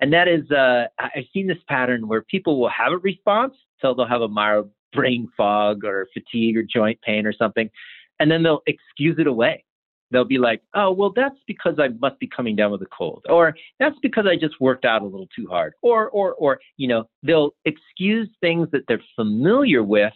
And 0.00 0.12
that 0.12 0.28
is, 0.28 0.50
uh, 0.50 0.86
I've 0.98 1.24
seen 1.32 1.46
this 1.46 1.58
pattern 1.68 2.08
where 2.08 2.22
people 2.22 2.60
will 2.60 2.70
have 2.70 2.92
a 2.92 2.98
response, 2.98 3.54
so 3.80 3.94
they'll 3.94 4.06
have 4.06 4.20
a 4.22 4.28
mild 4.28 4.70
brain 4.96 5.28
fog 5.36 5.84
or 5.84 6.08
fatigue 6.12 6.56
or 6.56 6.62
joint 6.62 6.98
pain 7.02 7.26
or 7.26 7.32
something, 7.32 7.70
and 8.18 8.30
then 8.30 8.42
they'll 8.42 8.62
excuse 8.66 9.16
it 9.18 9.26
away. 9.26 9.64
They'll 10.12 10.24
be 10.24 10.38
like, 10.38 10.62
oh, 10.74 10.92
well, 10.92 11.12
that's 11.14 11.38
because 11.46 11.74
I 11.80 11.88
must 12.00 12.18
be 12.20 12.28
coming 12.28 12.54
down 12.54 12.70
with 12.70 12.80
a 12.82 12.86
cold, 12.96 13.24
or 13.28 13.54
that's 13.80 13.98
because 14.02 14.24
I 14.26 14.36
just 14.36 14.60
worked 14.60 14.84
out 14.84 15.02
a 15.02 15.04
little 15.04 15.28
too 15.34 15.48
hard, 15.48 15.74
or, 15.82 16.08
or, 16.10 16.34
or, 16.34 16.60
you 16.76 16.86
know, 16.86 17.04
they'll 17.22 17.50
excuse 17.64 18.28
things 18.40 18.68
that 18.72 18.82
they're 18.86 19.02
familiar 19.16 19.82
with 19.82 20.12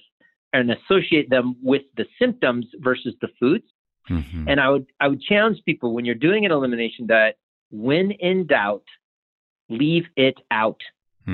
and 0.52 0.70
associate 0.70 1.28
them 1.28 1.56
with 1.62 1.82
the 1.96 2.06
symptoms 2.20 2.66
versus 2.78 3.14
the 3.20 3.28
foods. 3.38 3.64
Mm-hmm. 4.08 4.48
And 4.48 4.60
I 4.60 4.68
would, 4.70 4.86
I 5.00 5.08
would 5.08 5.22
challenge 5.22 5.58
people 5.64 5.92
when 5.92 6.04
you're 6.04 6.14
doing 6.14 6.46
an 6.46 6.52
elimination 6.52 7.06
diet, 7.06 7.36
when 7.70 8.12
in 8.12 8.46
doubt, 8.46 8.84
leave 9.68 10.06
it 10.16 10.38
out. 10.50 10.80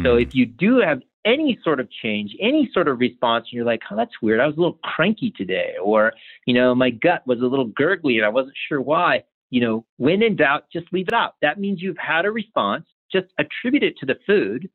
So 0.02 0.16
if 0.16 0.34
you 0.34 0.44
do 0.44 0.78
have 0.80 1.00
any 1.26 1.58
sort 1.62 1.80
of 1.80 1.90
change, 1.90 2.34
any 2.40 2.70
sort 2.72 2.88
of 2.88 3.00
response, 3.00 3.46
and 3.50 3.56
you're 3.56 3.66
like, 3.66 3.82
oh, 3.90 3.96
that's 3.96 4.22
weird. 4.22 4.40
I 4.40 4.46
was 4.46 4.56
a 4.56 4.60
little 4.60 4.78
cranky 4.82 5.32
today, 5.36 5.74
or, 5.82 6.12
you 6.46 6.54
know, 6.54 6.74
my 6.74 6.90
gut 6.90 7.26
was 7.26 7.40
a 7.40 7.46
little 7.46 7.66
gurgly 7.66 8.16
and 8.16 8.24
I 8.24 8.28
wasn't 8.30 8.54
sure 8.68 8.80
why. 8.80 9.24
You 9.50 9.60
know, 9.60 9.84
when 9.98 10.22
in 10.22 10.36
doubt, 10.36 10.64
just 10.72 10.92
leave 10.92 11.08
it 11.08 11.14
out. 11.14 11.34
That 11.42 11.60
means 11.60 11.82
you've 11.82 11.98
had 11.98 12.24
a 12.24 12.30
response. 12.30 12.86
Just 13.12 13.26
attribute 13.38 13.82
it 13.82 13.96
to 13.98 14.06
the 14.06 14.16
food, 14.26 14.68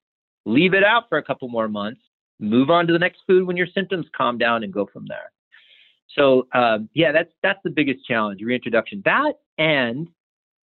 leave 0.45 0.73
it 0.73 0.83
out 0.83 1.09
for 1.09 1.17
a 1.17 1.23
couple 1.23 1.49
more 1.49 1.67
months, 1.67 2.01
move 2.39 2.69
on 2.69 2.87
to 2.87 2.93
the 2.93 2.99
next 2.99 3.19
food 3.27 3.45
when 3.45 3.57
your 3.57 3.67
symptoms 3.67 4.05
calm 4.15 4.37
down, 4.37 4.63
and 4.63 4.71
go 4.71 4.87
from 4.91 5.05
there. 5.07 5.31
So, 6.17 6.47
um, 6.53 6.89
yeah, 6.93 7.11
that's 7.11 7.31
that's 7.43 7.59
the 7.63 7.69
biggest 7.69 8.05
challenge: 8.05 8.41
reintroduction. 8.41 9.01
That 9.03 9.33
and 9.57 10.07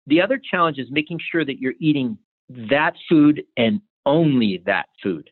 the 0.06 0.20
other 0.20 0.38
challenge 0.38 0.78
is 0.78 0.88
making 0.90 1.20
sure 1.30 1.44
that 1.44 1.58
you're 1.58 1.74
eating 1.80 2.18
that 2.70 2.94
food 3.08 3.42
and 3.56 3.80
only 4.04 4.62
that 4.66 4.86
food. 5.02 5.30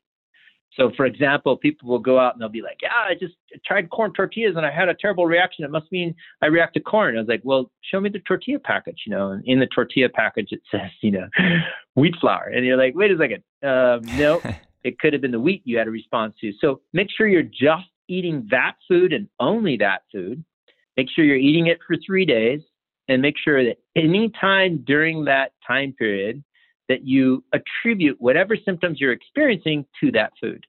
So, 0.77 0.91
for 0.97 1.07
example, 1.07 1.57
people 1.57 1.89
will 1.89 2.01
go 2.01 2.19
out 2.19 2.35
and 2.35 2.43
they'll 2.43 2.49
be 2.49 2.63
like, 2.63 2.79
"Yeah, 2.83 2.91
I 2.93 3.15
just 3.15 3.35
tried 3.65 3.91
corn 3.91 4.13
tortillas 4.13 4.57
and 4.57 4.67
I 4.67 4.71
had 4.71 4.89
a 4.89 4.95
terrible 4.95 5.27
reaction. 5.27 5.65
It 5.65 5.71
must 5.71 5.91
mean 5.93 6.15
I 6.43 6.47
react 6.47 6.75
to 6.75 6.81
corn." 6.81 7.17
I 7.17 7.21
was 7.21 7.29
like, 7.29 7.43
"Well, 7.45 7.71
show 7.83 8.01
me 8.01 8.11
the 8.11 8.19
tortilla 8.21 8.59
package." 8.59 9.03
You 9.07 9.13
know, 9.13 9.31
and 9.31 9.45
in 9.47 9.61
the 9.61 9.67
tortilla 9.67 10.09
package 10.09 10.49
it 10.51 10.63
says, 10.71 10.91
you 11.01 11.13
know, 11.13 11.29
wheat 11.95 12.15
flour, 12.21 12.51
and 12.55 12.67
you're 12.67 12.77
like, 12.77 12.95
"Wait 12.95 13.13
a 13.13 13.17
second, 13.17 13.43
um, 13.63 14.01
no, 14.19 14.41
it 14.85 14.99
could 14.99 15.13
have 15.13 15.23
been 15.23 15.31
the 15.31 15.41
wheat 15.41 15.63
you 15.65 15.79
had 15.79 15.87
a 15.87 15.93
response 15.93 16.35
to." 16.41 16.53
So, 16.61 16.81
make 16.93 17.09
sure 17.11 17.29
you're 17.29 17.43
just 17.43 17.89
eating 18.09 18.47
that 18.51 18.75
food 18.89 19.13
and 19.13 19.29
only 19.39 19.77
that 19.79 20.03
food. 20.13 20.45
Make 20.97 21.09
sure 21.11 21.25
you're 21.25 21.37
eating 21.37 21.69
it 21.69 21.79
for 21.87 21.97
three 22.05 22.25
days, 22.25 22.61
and 23.09 23.23
make 23.23 23.37
sure 23.39 23.65
that 23.65 23.79
any 23.95 24.31
time 24.41 24.83
during 24.85 25.25
that 25.27 25.53
time 25.67 25.93
period 25.93 26.43
that 26.89 27.07
you 27.07 27.45
attribute 27.53 28.21
whatever 28.21 28.57
symptoms 28.57 29.01
you're 29.01 29.13
experiencing 29.13 29.87
to 30.01 30.13
that 30.13 30.33
food. 30.41 30.67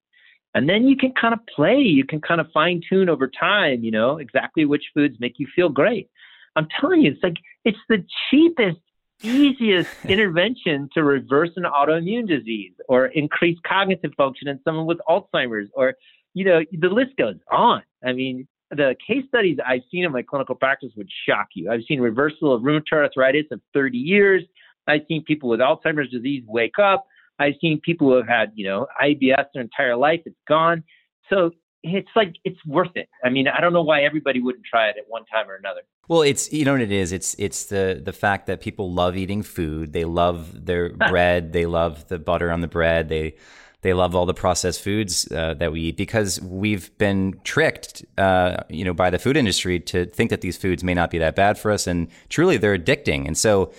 And 0.54 0.70
then 0.70 0.88
you 0.88 0.96
can 0.96 1.12
kind 1.12 1.34
of 1.34 1.42
play, 1.54 1.80
you 1.80 2.06
can 2.06 2.22
kind 2.22 2.40
of 2.40 2.48
fine 2.54 2.82
tune 2.90 3.10
over 3.10 3.28
time, 3.28 3.84
you 3.84 3.92
know, 3.92 4.18
exactly 4.18 4.64
which 4.64 4.84
foods 4.94 5.18
make 5.20 5.34
you 5.38 5.48
feel 5.54 5.68
great. 5.68 6.10
I'm 6.56 6.68
telling 6.80 7.02
you, 7.02 7.12
it's 7.12 7.22
like 7.22 7.36
it's 7.66 7.78
the 7.90 8.06
cheapest, 8.30 8.80
easiest 9.22 9.90
intervention 10.06 10.90
to 10.94 11.04
reverse 11.04 11.50
an 11.58 11.64
autoimmune 11.64 12.28
disease 12.28 12.72
or 12.88 13.08
increase 13.08 13.58
cognitive 13.68 14.12
function 14.16 14.48
in 14.48 14.60
someone 14.64 14.86
with 14.86 15.00
Alzheimer's 15.10 15.70
or, 15.74 15.96
you 16.34 16.46
know, 16.46 16.62
the 16.72 16.88
list 16.88 17.18
goes 17.18 17.36
on. 17.52 17.84
I 18.06 18.14
mean, 18.14 18.48
the 18.72 18.96
case 19.06 19.24
studies 19.28 19.58
I've 19.66 19.82
seen 19.92 20.06
in 20.06 20.12
my 20.12 20.22
clinical 20.22 20.56
practice 20.56 20.92
would 20.96 21.10
shock 21.28 21.48
you. 21.54 21.70
I've 21.70 21.84
seen 21.88 22.00
reversal 22.00 22.54
of 22.54 22.62
rheumatoid 22.62 22.94
arthritis 22.94 23.46
of 23.52 23.62
30 23.74 23.98
years. 23.98 24.44
I've 24.88 25.02
seen 25.08 25.24
people 25.24 25.50
with 25.50 25.60
Alzheimer's 25.60 26.10
disease 26.12 26.44
wake 26.48 26.80
up. 26.82 27.06
I've 27.40 27.56
seen 27.60 27.82
people 27.84 28.08
who 28.08 28.16
have 28.16 28.28
had, 28.28 28.52
you 28.56 28.68
know, 28.68 28.88
IBS 29.02 29.46
their 29.54 29.64
entire 29.64 29.96
life. 29.98 30.22
It's 30.26 30.36
gone. 30.48 30.84
So 31.30 31.52
it's 31.84 32.10
like 32.16 32.36
it's 32.44 32.64
worth 32.66 32.96
it. 32.96 33.10
I 33.24 33.30
mean, 33.30 33.48
I 33.48 33.62
don't 33.62 33.74
know 33.74 33.84
why 33.84 34.04
everybody 34.04 34.42
wouldn't 34.42 34.66
try 34.66 34.88
it 34.88 34.96
at 34.98 35.06
one 35.08 35.26
time 35.26 35.50
or 35.50 35.56
another. 35.56 35.82
Well, 36.08 36.22
it's 36.22 36.52
you 36.52 36.66
know 36.66 36.74
what 36.74 36.82
it 36.82 36.92
is. 36.92 37.12
It's 37.12 37.36
it's 37.38 37.66
the 37.66 38.02
the 38.04 38.14
fact 38.14 38.48
that 38.48 38.62
people 38.62 38.92
love 38.92 39.18
eating 39.18 39.44
food. 39.44 39.94
They 39.94 40.06
love 40.06 40.66
their 40.66 40.90
bread. 41.10 41.54
They 41.54 41.66
love 41.66 42.08
the 42.08 42.20
butter 42.20 42.52
on 42.52 42.62
the 42.62 42.68
bread. 42.68 43.10
They 43.10 43.36
they 43.82 43.94
love 43.94 44.16
all 44.16 44.26
the 44.26 44.34
processed 44.34 44.82
foods 44.82 45.32
uh, 45.32 45.54
that 45.56 45.72
we 45.72 45.82
eat 45.82 45.98
because 45.98 46.42
we've 46.42 46.96
been 46.98 47.40
tricked, 47.44 48.04
uh, 48.18 48.58
you 48.68 48.84
know, 48.84 48.96
by 48.96 49.12
the 49.12 49.20
food 49.20 49.38
industry 49.38 49.80
to 49.80 50.08
think 50.08 50.32
that 50.32 50.42
these 50.42 50.58
foods 50.58 50.84
may 50.84 50.96
not 50.96 51.12
be 51.12 51.20
that 51.20 51.36
bad 51.36 51.60
for 51.60 51.70
us, 51.72 51.86
and 51.86 52.08
truly 52.30 52.58
they're 52.58 52.78
addicting. 52.78 53.28
And 53.28 53.38
so 53.38 53.72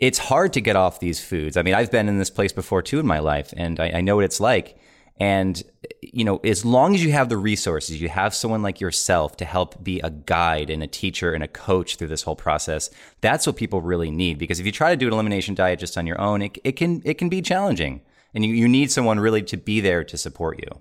it's 0.00 0.18
hard 0.18 0.52
to 0.54 0.60
get 0.60 0.76
off 0.76 0.98
these 0.98 1.22
foods. 1.22 1.56
I 1.56 1.62
mean, 1.62 1.74
I've 1.74 1.90
been 1.90 2.08
in 2.08 2.18
this 2.18 2.30
place 2.30 2.52
before 2.52 2.82
too 2.82 2.98
in 2.98 3.06
my 3.06 3.18
life, 3.18 3.52
and 3.56 3.78
I, 3.78 3.90
I 3.90 4.00
know 4.00 4.16
what 4.16 4.24
it's 4.24 4.40
like. 4.40 4.78
And, 5.20 5.62
you 6.00 6.24
know, 6.24 6.38
as 6.38 6.64
long 6.64 6.94
as 6.94 7.04
you 7.04 7.12
have 7.12 7.28
the 7.28 7.36
resources, 7.36 8.00
you 8.00 8.08
have 8.08 8.34
someone 8.34 8.62
like 8.62 8.80
yourself 8.80 9.36
to 9.36 9.44
help 9.44 9.84
be 9.84 10.00
a 10.00 10.08
guide 10.08 10.70
and 10.70 10.82
a 10.82 10.86
teacher 10.86 11.34
and 11.34 11.44
a 11.44 11.48
coach 11.48 11.96
through 11.96 12.08
this 12.08 12.22
whole 12.22 12.36
process. 12.36 12.88
That's 13.20 13.46
what 13.46 13.56
people 13.56 13.82
really 13.82 14.10
need. 14.10 14.38
Because 14.38 14.58
if 14.58 14.64
you 14.64 14.72
try 14.72 14.90
to 14.90 14.96
do 14.96 15.06
an 15.06 15.12
elimination 15.12 15.54
diet 15.54 15.78
just 15.78 15.98
on 15.98 16.06
your 16.06 16.18
own, 16.18 16.40
it, 16.40 16.56
it 16.64 16.72
can 16.72 17.02
it 17.04 17.18
can 17.18 17.28
be 17.28 17.42
challenging, 17.42 18.00
and 18.34 18.46
you, 18.46 18.54
you 18.54 18.66
need 18.66 18.90
someone 18.90 19.20
really 19.20 19.42
to 19.42 19.58
be 19.58 19.80
there 19.80 20.02
to 20.04 20.16
support 20.16 20.58
you. 20.58 20.80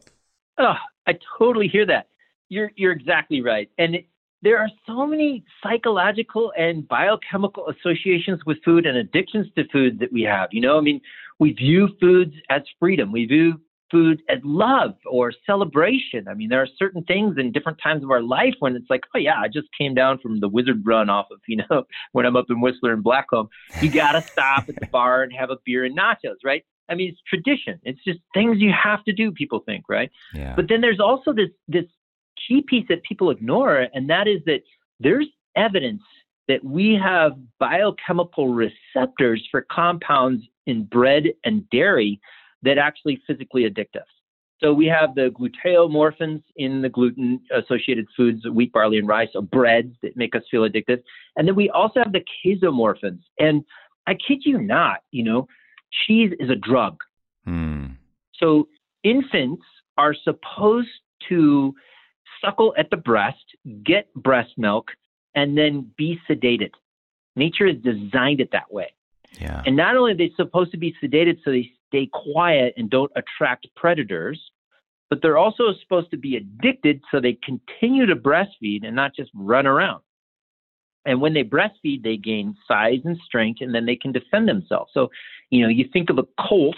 Oh, 0.58 0.76
I 1.06 1.20
totally 1.38 1.68
hear 1.68 1.86
that. 1.88 2.08
You're 2.48 2.72
you're 2.78 2.94
exactly 2.94 3.42
right, 3.42 3.70
and 3.78 3.98
there 4.42 4.58
are 4.58 4.70
so 4.88 5.06
many 5.06 5.44
psychological 5.62 6.52
and 6.58 6.88
biochemical 6.88 7.68
associations 7.68 8.40
with 8.46 8.58
food 8.64 8.86
and 8.86 8.98
addictions 8.98 9.48
to 9.58 9.68
food 9.72 10.00
that 10.00 10.12
we 10.12 10.22
have. 10.24 10.50
You 10.52 10.62
know, 10.62 10.78
I 10.78 10.82
mean, 10.82 11.02
we 11.40 11.54
view 11.54 11.90
foods 12.00 12.34
as 12.50 12.62
freedom. 12.80 13.12
We 13.12 13.26
view 13.26 13.60
food 13.92 14.22
as 14.30 14.38
love 14.44 14.94
or 15.06 15.34
celebration. 15.46 16.28
I 16.28 16.34
mean, 16.34 16.50
there 16.50 16.62
are 16.62 16.68
certain 16.78 17.04
things 17.04 17.36
in 17.38 17.52
different 17.52 17.80
times 17.82 18.04
of 18.04 18.12
our 18.12 18.22
life 18.22 18.54
when 18.60 18.76
it's 18.76 18.90
like, 18.90 19.02
oh 19.16 19.20
yeah, 19.20 19.40
I 19.40 19.48
just 19.48 19.68
came 19.78 19.94
down 19.94 20.20
from 20.20 20.40
the 20.40 20.48
Wizard 20.48 20.84
Run 20.86 21.10
off 21.10 21.28
of, 21.32 21.40
you 21.48 21.58
know, 21.58 21.84
when 22.12 22.26
I'm 22.26 22.36
up 22.36 22.46
in 22.50 22.62
Whistler 22.62 22.94
and 22.94 23.04
Blackcomb. 23.04 23.48
You 23.82 23.92
gotta 23.92 24.22
stop 24.22 24.70
at 24.70 24.76
the 24.76 24.88
bar 24.92 25.24
and 25.24 25.34
have 25.34 25.50
a 25.50 25.58
beer 25.66 25.86
and 25.86 25.98
nachos, 25.98 26.38
right? 26.44 26.64
I 26.90 26.96
mean, 26.96 27.10
it's 27.10 27.22
tradition. 27.28 27.80
It's 27.84 28.04
just 28.04 28.20
things 28.34 28.58
you 28.60 28.72
have 28.72 29.04
to 29.04 29.14
do. 29.14 29.32
People 29.32 29.62
think, 29.64 29.86
right? 29.88 30.10
Yeah. 30.34 30.56
But 30.56 30.70
then 30.70 30.82
there's 30.82 31.00
also 31.00 31.34
this 31.34 31.50
this 31.68 31.86
key 32.48 32.62
piece 32.62 32.86
that 32.90 33.04
people 33.04 33.32
ignore, 33.32 33.88
and 33.94 34.10
that 34.10 34.28
is 34.28 34.42
that 34.46 34.62
there's 35.00 35.28
evidence 35.56 36.02
that 36.48 36.64
we 36.64 37.00
have 37.02 37.34
biochemical 37.60 38.50
receptors 38.50 39.48
for 39.52 39.66
compounds 39.72 40.44
in 40.66 40.84
bread 40.84 41.26
and 41.44 41.70
dairy 41.70 42.20
that 42.64 42.78
actually 42.78 43.22
physically 43.28 43.66
addict 43.66 43.96
us. 43.96 44.08
So 44.60 44.74
we 44.74 44.88
have 44.88 45.16
the 45.16 45.30
gluteomorphins 45.30 46.44
in 46.58 46.82
the 46.82 46.90
gluten 46.90 47.40
associated 47.56 48.08
foods, 48.18 48.46
wheat, 48.50 48.74
barley, 48.74 48.98
and 48.98 49.08
rice, 49.08 49.30
or 49.36 49.42
breads 49.42 49.96
that 50.02 50.18
make 50.18 50.36
us 50.36 50.44
feel 50.52 50.66
addicted. 50.66 51.02
And 51.38 51.48
then 51.48 51.56
we 51.56 51.70
also 51.70 52.02
have 52.02 52.12
the 52.12 52.26
casomorphins. 52.44 53.22
And 53.40 53.64
I 54.06 54.16
kid 54.16 54.42
you 54.44 54.58
not, 54.58 55.00
you 55.12 55.24
know, 55.24 55.48
cheese 56.06 56.34
is 56.40 56.50
a 56.50 56.56
drug. 56.56 56.98
Hmm. 57.46 57.86
So 58.38 58.68
infants 59.04 59.64
are 59.98 60.14
supposed 60.14 60.90
to 61.30 61.74
suckle 62.44 62.74
at 62.78 62.90
the 62.90 62.98
breast, 62.98 63.44
get 63.84 64.14
breast 64.14 64.52
milk, 64.58 64.92
and 65.36 65.58
then 65.58 65.92
be 65.98 66.20
sedated. 66.30 66.72
Nature 67.36 67.68
has 67.68 67.78
designed 67.78 68.42
it 68.42 68.50
that 68.52 68.72
way. 68.72 68.94
Yeah. 69.40 69.62
And 69.66 69.76
not 69.76 69.96
only 69.96 70.14
are 70.14 70.18
they 70.18 70.32
supposed 70.36 70.72
to 70.72 70.78
be 70.78 70.96
sedated 71.02 71.38
so 71.44 71.52
they 71.52 71.72
stay 71.88 72.10
quiet 72.12 72.74
and 72.78 72.90
don't 72.90 73.12
attract 73.16 73.68
predators, 73.76 74.40
but 75.10 75.22
they're 75.22 75.38
also 75.38 75.74
supposed 75.82 76.12
to 76.12 76.18
be 76.18 76.36
addicted 76.36 77.02
so 77.12 77.20
they 77.20 77.38
continue 77.44 78.06
to 78.06 78.16
breastfeed 78.16 78.86
and 78.86 78.96
not 78.96 79.16
just 79.16 79.32
run 79.34 79.66
around. 79.66 80.02
And 81.06 81.22
when 81.22 81.34
they 81.34 81.44
breastfeed, 81.44 82.04
they 82.04 82.18
gain 82.18 82.56
size 82.68 83.00
and 83.06 83.18
strength, 83.26 83.62
and 83.62 83.74
then 83.74 83.86
they 83.86 83.96
can 83.96 84.12
defend 84.12 84.48
themselves. 84.48 84.92
So, 84.94 85.10
you 85.50 85.64
know, 85.64 85.70
you 85.70 85.86
think 85.92 86.10
of 86.10 86.20
a 86.20 86.26
colt 86.40 86.76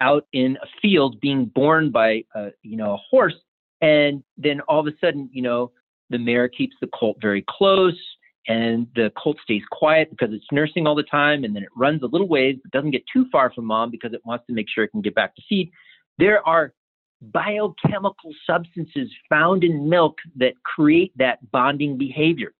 out 0.00 0.26
in 0.32 0.56
a 0.62 0.66
field 0.80 1.20
being 1.20 1.46
born 1.46 1.90
by, 1.90 2.24
a, 2.34 2.50
you 2.62 2.76
know, 2.76 2.94
a 2.94 2.96
horse, 3.10 3.34
and 3.80 4.22
then 4.36 4.60
all 4.62 4.80
of 4.80 4.86
a 4.86 4.96
sudden, 5.00 5.28
you 5.32 5.42
know, 5.42 5.72
the 6.10 6.18
mare 6.18 6.48
keeps 6.48 6.74
the 6.80 6.88
colt 6.88 7.18
very 7.20 7.44
close, 7.48 7.98
and 8.46 8.86
the 8.94 9.12
colt 9.16 9.36
stays 9.42 9.62
quiet 9.70 10.10
because 10.10 10.32
it's 10.32 10.46
nursing 10.52 10.86
all 10.86 10.94
the 10.94 11.02
time, 11.02 11.44
and 11.44 11.54
then 11.54 11.62
it 11.62 11.68
runs 11.76 12.02
a 12.02 12.06
little 12.06 12.28
ways, 12.28 12.56
but 12.62 12.72
doesn't 12.72 12.90
get 12.90 13.02
too 13.12 13.26
far 13.30 13.52
from 13.52 13.66
mom 13.66 13.90
because 13.90 14.12
it 14.12 14.20
wants 14.24 14.46
to 14.46 14.52
make 14.52 14.66
sure 14.74 14.84
it 14.84 14.88
can 14.88 15.02
get 15.02 15.14
back 15.14 15.34
to 15.36 15.42
feed. 15.48 15.70
There 16.18 16.46
are 16.46 16.72
biochemical 17.20 18.32
substances 18.46 19.10
found 19.28 19.64
in 19.64 19.88
milk 19.88 20.18
that 20.36 20.54
create 20.64 21.12
that 21.18 21.38
bonding 21.50 21.98
behavior 21.98 22.52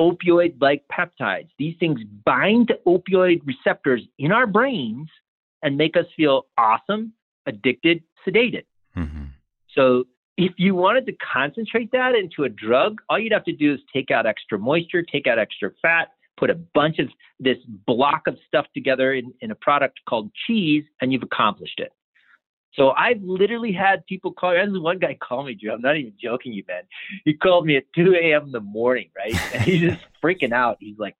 opioid 0.00 0.54
like 0.60 0.84
peptides. 0.92 1.48
These 1.58 1.76
things 1.78 2.00
bind 2.24 2.68
to 2.68 2.78
opioid 2.86 3.40
receptors 3.46 4.02
in 4.18 4.32
our 4.32 4.46
brains 4.46 5.08
and 5.62 5.76
make 5.76 5.96
us 5.96 6.06
feel 6.16 6.46
awesome, 6.58 7.12
addicted, 7.46 8.02
sedated. 8.26 8.64
Mm-hmm. 8.96 9.24
So 9.74 10.04
if 10.36 10.52
you 10.56 10.74
wanted 10.74 11.06
to 11.06 11.12
concentrate 11.12 11.90
that 11.92 12.14
into 12.14 12.44
a 12.44 12.48
drug, 12.48 12.98
all 13.08 13.18
you'd 13.18 13.32
have 13.32 13.44
to 13.44 13.52
do 13.52 13.74
is 13.74 13.80
take 13.92 14.10
out 14.10 14.26
extra 14.26 14.58
moisture, 14.58 15.02
take 15.02 15.26
out 15.26 15.38
extra 15.38 15.70
fat, 15.80 16.08
put 16.36 16.50
a 16.50 16.54
bunch 16.54 16.98
of 16.98 17.08
this 17.40 17.56
block 17.86 18.26
of 18.26 18.36
stuff 18.46 18.66
together 18.74 19.14
in, 19.14 19.32
in 19.40 19.50
a 19.50 19.54
product 19.54 20.00
called 20.08 20.30
cheese, 20.46 20.84
and 21.00 21.12
you've 21.12 21.22
accomplished 21.22 21.80
it. 21.80 21.92
So 22.74 22.90
I've 22.90 23.22
literally 23.22 23.72
had 23.72 24.04
people 24.06 24.32
call 24.32 24.50
me. 24.50 24.56
There's 24.58 24.78
one 24.78 24.98
guy 24.98 25.16
call 25.18 25.44
me, 25.44 25.54
Joe. 25.54 25.72
I'm 25.72 25.80
not 25.80 25.96
even 25.96 26.12
joking 26.22 26.52
you, 26.52 26.62
man. 26.68 26.82
He 27.24 27.32
called 27.32 27.64
me 27.64 27.78
at 27.78 27.84
2 27.94 28.14
a.m. 28.14 28.44
in 28.44 28.52
the 28.52 28.60
morning, 28.60 29.08
right? 29.16 29.34
And 29.54 29.62
he's 29.62 29.80
just 29.80 30.04
freaking 30.22 30.52
out. 30.52 30.76
He's 30.78 30.98
like, 30.98 31.16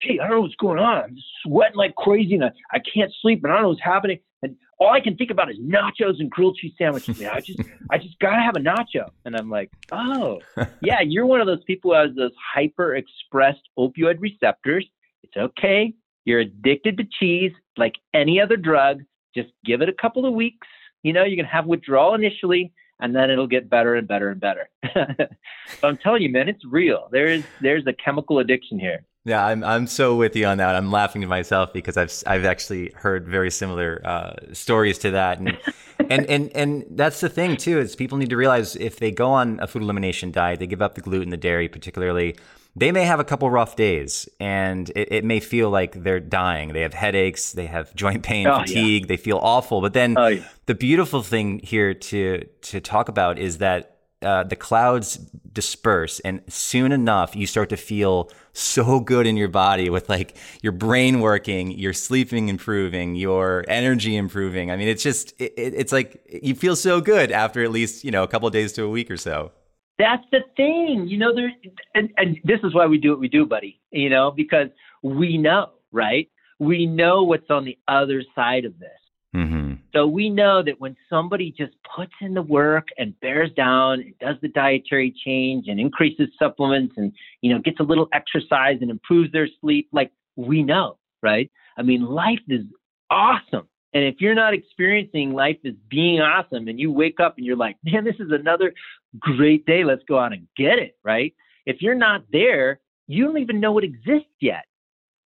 hey, 0.00 0.20
I 0.20 0.28
don't 0.28 0.36
know 0.36 0.40
what's 0.42 0.54
going 0.54 0.78
on. 0.78 1.02
I'm 1.02 1.14
just 1.16 1.26
sweating 1.42 1.76
like 1.76 1.96
crazy 1.96 2.34
and 2.34 2.44
I, 2.44 2.52
I 2.72 2.78
can't 2.78 3.12
sleep 3.20 3.42
and 3.42 3.52
I 3.52 3.56
don't 3.56 3.62
know 3.62 3.68
what's 3.70 3.82
happening. 3.82 4.20
And 4.42 4.56
all 4.82 4.92
I 4.92 5.00
can 5.00 5.16
think 5.16 5.30
about 5.30 5.50
is 5.50 5.58
nachos 5.58 6.20
and 6.20 6.30
grilled 6.30 6.56
cheese 6.56 6.72
sandwiches. 6.78 7.20
Man. 7.20 7.30
I 7.32 7.40
just, 7.40 7.60
I 7.90 7.98
just 7.98 8.18
gotta 8.18 8.40
have 8.42 8.56
a 8.56 8.60
nacho. 8.60 9.10
And 9.24 9.36
I'm 9.36 9.50
like, 9.50 9.70
oh, 9.90 10.40
yeah, 10.82 11.00
you're 11.00 11.26
one 11.26 11.40
of 11.40 11.46
those 11.46 11.64
people 11.64 11.92
who 11.92 11.96
has 11.96 12.14
those 12.16 12.32
hyper 12.54 12.96
expressed 12.96 13.68
opioid 13.78 14.16
receptors. 14.20 14.86
It's 15.22 15.36
okay. 15.36 15.94
You're 16.24 16.40
addicted 16.40 16.98
to 16.98 17.04
cheese 17.18 17.52
like 17.76 17.94
any 18.14 18.40
other 18.40 18.56
drug. 18.56 19.02
Just 19.34 19.50
give 19.64 19.82
it 19.82 19.88
a 19.88 19.94
couple 19.94 20.26
of 20.26 20.34
weeks 20.34 20.66
you 21.02 21.12
know, 21.12 21.24
you 21.24 21.36
can 21.36 21.46
have 21.46 21.66
withdrawal 21.66 22.14
initially, 22.14 22.72
and 23.00 23.14
then 23.14 23.30
it'll 23.30 23.48
get 23.48 23.68
better 23.68 23.96
and 23.96 24.06
better 24.06 24.30
and 24.30 24.40
better. 24.40 24.68
so 24.94 25.88
I'm 25.88 25.96
telling 25.98 26.22
you, 26.22 26.30
man, 26.30 26.48
it's 26.48 26.64
real. 26.64 27.08
There 27.10 27.26
is 27.26 27.44
there's 27.60 27.86
a 27.86 27.92
chemical 27.92 28.38
addiction 28.38 28.78
here. 28.78 29.04
Yeah, 29.24 29.44
I'm 29.44 29.62
I'm 29.62 29.86
so 29.86 30.16
with 30.16 30.34
you 30.34 30.46
on 30.46 30.58
that. 30.58 30.74
I'm 30.74 30.90
laughing 30.90 31.22
to 31.22 31.28
myself 31.28 31.72
because 31.72 31.96
I've 31.96 32.12
I've 32.26 32.44
actually 32.44 32.92
heard 32.96 33.28
very 33.28 33.52
similar 33.52 34.00
uh, 34.04 34.34
stories 34.52 34.98
to 34.98 35.12
that, 35.12 35.38
and 35.38 35.56
and 36.10 36.26
and 36.26 36.50
and 36.56 36.84
that's 36.90 37.20
the 37.20 37.28
thing 37.28 37.56
too 37.56 37.78
is 37.78 37.94
people 37.94 38.18
need 38.18 38.30
to 38.30 38.36
realize 38.36 38.74
if 38.74 38.98
they 38.98 39.12
go 39.12 39.30
on 39.30 39.60
a 39.60 39.68
food 39.68 39.82
elimination 39.82 40.32
diet, 40.32 40.58
they 40.58 40.66
give 40.66 40.82
up 40.82 40.96
the 40.96 41.00
gluten, 41.00 41.30
the 41.30 41.36
dairy, 41.36 41.68
particularly 41.68 42.36
they 42.74 42.90
may 42.90 43.04
have 43.04 43.20
a 43.20 43.24
couple 43.24 43.50
rough 43.50 43.76
days 43.76 44.28
and 44.40 44.90
it, 44.96 45.12
it, 45.12 45.24
may 45.24 45.40
feel 45.40 45.68
like 45.68 46.02
they're 46.02 46.20
dying. 46.20 46.72
They 46.72 46.80
have 46.80 46.94
headaches, 46.94 47.52
they 47.52 47.66
have 47.66 47.94
joint 47.94 48.22
pain, 48.22 48.46
oh, 48.46 48.60
fatigue, 48.60 49.02
yeah. 49.02 49.08
they 49.08 49.16
feel 49.16 49.38
awful. 49.38 49.80
But 49.80 49.92
then 49.92 50.16
oh, 50.16 50.28
yeah. 50.28 50.44
the 50.66 50.74
beautiful 50.74 51.22
thing 51.22 51.60
here 51.60 51.94
to 51.94 52.46
to 52.62 52.80
talk 52.80 53.08
about 53.08 53.38
is 53.38 53.58
that 53.58 53.91
uh, 54.22 54.44
the 54.44 54.56
clouds 54.56 55.16
disperse 55.52 56.20
and 56.20 56.40
soon 56.48 56.92
enough 56.92 57.36
you 57.36 57.46
start 57.46 57.68
to 57.68 57.76
feel 57.76 58.30
so 58.54 59.00
good 59.00 59.26
in 59.26 59.36
your 59.36 59.48
body 59.48 59.90
with 59.90 60.08
like 60.08 60.36
your 60.62 60.72
brain 60.72 61.20
working 61.20 61.70
your 61.70 61.92
sleeping 61.92 62.48
improving 62.48 63.14
your 63.14 63.64
energy 63.68 64.16
improving 64.16 64.70
i 64.70 64.76
mean 64.76 64.88
it's 64.88 65.02
just 65.02 65.38
it, 65.38 65.52
it's 65.56 65.92
like 65.92 66.24
you 66.42 66.54
feel 66.54 66.74
so 66.74 67.00
good 67.00 67.30
after 67.30 67.62
at 67.62 67.70
least 67.70 68.02
you 68.02 68.10
know 68.10 68.22
a 68.22 68.28
couple 68.28 68.48
days 68.48 68.72
to 68.72 68.82
a 68.82 68.88
week 68.88 69.10
or 69.10 69.16
so 69.16 69.52
that's 69.98 70.24
the 70.32 70.40
thing, 70.56 71.06
you 71.06 71.18
know. 71.18 71.34
There, 71.34 71.52
and, 71.94 72.10
and 72.16 72.38
this 72.44 72.60
is 72.64 72.74
why 72.74 72.86
we 72.86 72.98
do 72.98 73.10
what 73.10 73.20
we 73.20 73.28
do, 73.28 73.46
buddy. 73.46 73.80
You 73.90 74.10
know, 74.10 74.30
because 74.30 74.68
we 75.02 75.38
know, 75.38 75.70
right? 75.92 76.28
We 76.58 76.86
know 76.86 77.22
what's 77.22 77.50
on 77.50 77.64
the 77.64 77.78
other 77.88 78.22
side 78.34 78.64
of 78.64 78.78
this. 78.78 78.90
Mm-hmm. 79.34 79.61
So 79.92 80.06
we 80.06 80.30
know 80.30 80.62
that 80.62 80.80
when 80.80 80.96
somebody 81.10 81.54
just 81.56 81.74
puts 81.94 82.12
in 82.20 82.34
the 82.34 82.42
work 82.42 82.88
and 82.98 83.18
bears 83.20 83.50
down 83.56 84.00
and 84.00 84.18
does 84.18 84.36
the 84.40 84.48
dietary 84.48 85.14
change 85.24 85.68
and 85.68 85.78
increases 85.78 86.28
supplements 86.38 86.94
and 86.96 87.12
you 87.42 87.52
know 87.52 87.60
gets 87.60 87.80
a 87.80 87.84
little 87.84 88.08
exercise 88.12 88.78
and 88.80 88.90
improves 88.90 89.30
their 89.32 89.48
sleep, 89.60 89.88
like 89.92 90.10
we 90.36 90.62
know, 90.62 90.98
right? 91.22 91.50
I 91.76 91.82
mean, 91.82 92.04
life 92.04 92.40
is 92.48 92.64
awesome 93.10 93.68
and 93.94 94.04
if 94.04 94.16
you're 94.20 94.34
not 94.34 94.54
experiencing 94.54 95.32
life 95.32 95.58
as 95.66 95.74
being 95.90 96.20
awesome 96.20 96.68
and 96.68 96.80
you 96.80 96.90
wake 96.90 97.20
up 97.20 97.36
and 97.36 97.44
you're 97.44 97.56
like, 97.56 97.76
man, 97.84 98.04
this 98.04 98.16
is 98.18 98.30
another 98.30 98.72
great 99.18 99.66
day, 99.66 99.84
let's 99.84 100.02
go 100.08 100.18
out 100.18 100.32
and 100.32 100.46
get 100.56 100.78
it, 100.78 100.96
right? 101.04 101.34
If 101.66 101.82
you're 101.82 101.94
not 101.94 102.24
there, 102.32 102.80
you 103.06 103.24
don't 103.24 103.38
even 103.38 103.60
know 103.60 103.76
it 103.78 103.84
exists 103.84 104.32
yet. 104.40 104.64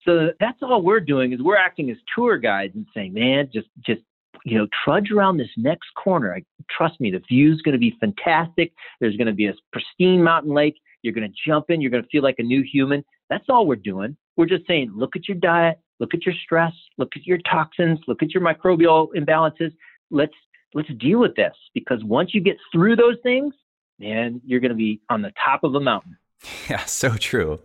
So 0.05 0.31
that's 0.39 0.57
all 0.61 0.81
we're 0.81 0.99
doing 0.99 1.33
is 1.33 1.41
we're 1.41 1.57
acting 1.57 1.89
as 1.89 1.97
tour 2.15 2.37
guides 2.37 2.75
and 2.75 2.85
saying, 2.93 3.13
man, 3.13 3.49
just 3.53 3.67
just 3.85 4.01
you 4.45 4.57
know, 4.57 4.67
trudge 4.83 5.11
around 5.11 5.37
this 5.37 5.49
next 5.57 5.87
corner. 5.95 6.33
I, 6.33 6.43
trust 6.69 6.99
me, 6.99 7.11
the 7.11 7.21
view's 7.29 7.61
going 7.61 7.73
to 7.73 7.79
be 7.79 7.95
fantastic. 7.99 8.73
There's 8.99 9.17
going 9.17 9.27
to 9.27 9.33
be 9.33 9.47
a 9.47 9.53
pristine 9.71 10.23
mountain 10.23 10.53
lake. 10.53 10.75
You're 11.01 11.13
going 11.13 11.29
to 11.29 11.35
jump 11.47 11.69
in. 11.69 11.81
You're 11.81 11.91
going 11.91 12.03
to 12.03 12.09
feel 12.09 12.23
like 12.23 12.39
a 12.39 12.43
new 12.43 12.63
human. 12.63 13.03
That's 13.29 13.45
all 13.49 13.65
we're 13.65 13.75
doing. 13.75 14.17
We're 14.35 14.45
just 14.45 14.67
saying, 14.67 14.91
look 14.95 15.15
at 15.15 15.27
your 15.27 15.37
diet, 15.37 15.79
look 15.99 16.13
at 16.13 16.25
your 16.25 16.35
stress, 16.43 16.73
look 16.97 17.09
at 17.15 17.25
your 17.25 17.39
toxins, 17.49 17.99
look 18.07 18.23
at 18.23 18.33
your 18.33 18.43
microbial 18.43 19.09
imbalances. 19.15 19.71
Let's 20.11 20.33
let's 20.73 20.89
deal 20.99 21.19
with 21.19 21.35
this 21.35 21.53
because 21.73 22.03
once 22.03 22.33
you 22.33 22.41
get 22.41 22.57
through 22.71 22.95
those 22.95 23.17
things, 23.23 23.53
man, 23.99 24.41
you're 24.45 24.59
going 24.59 24.71
to 24.71 24.77
be 24.77 25.01
on 25.09 25.21
the 25.21 25.31
top 25.43 25.63
of 25.63 25.75
a 25.75 25.79
mountain. 25.79 26.17
Yeah, 26.69 26.85
so 26.85 27.15
true. 27.15 27.59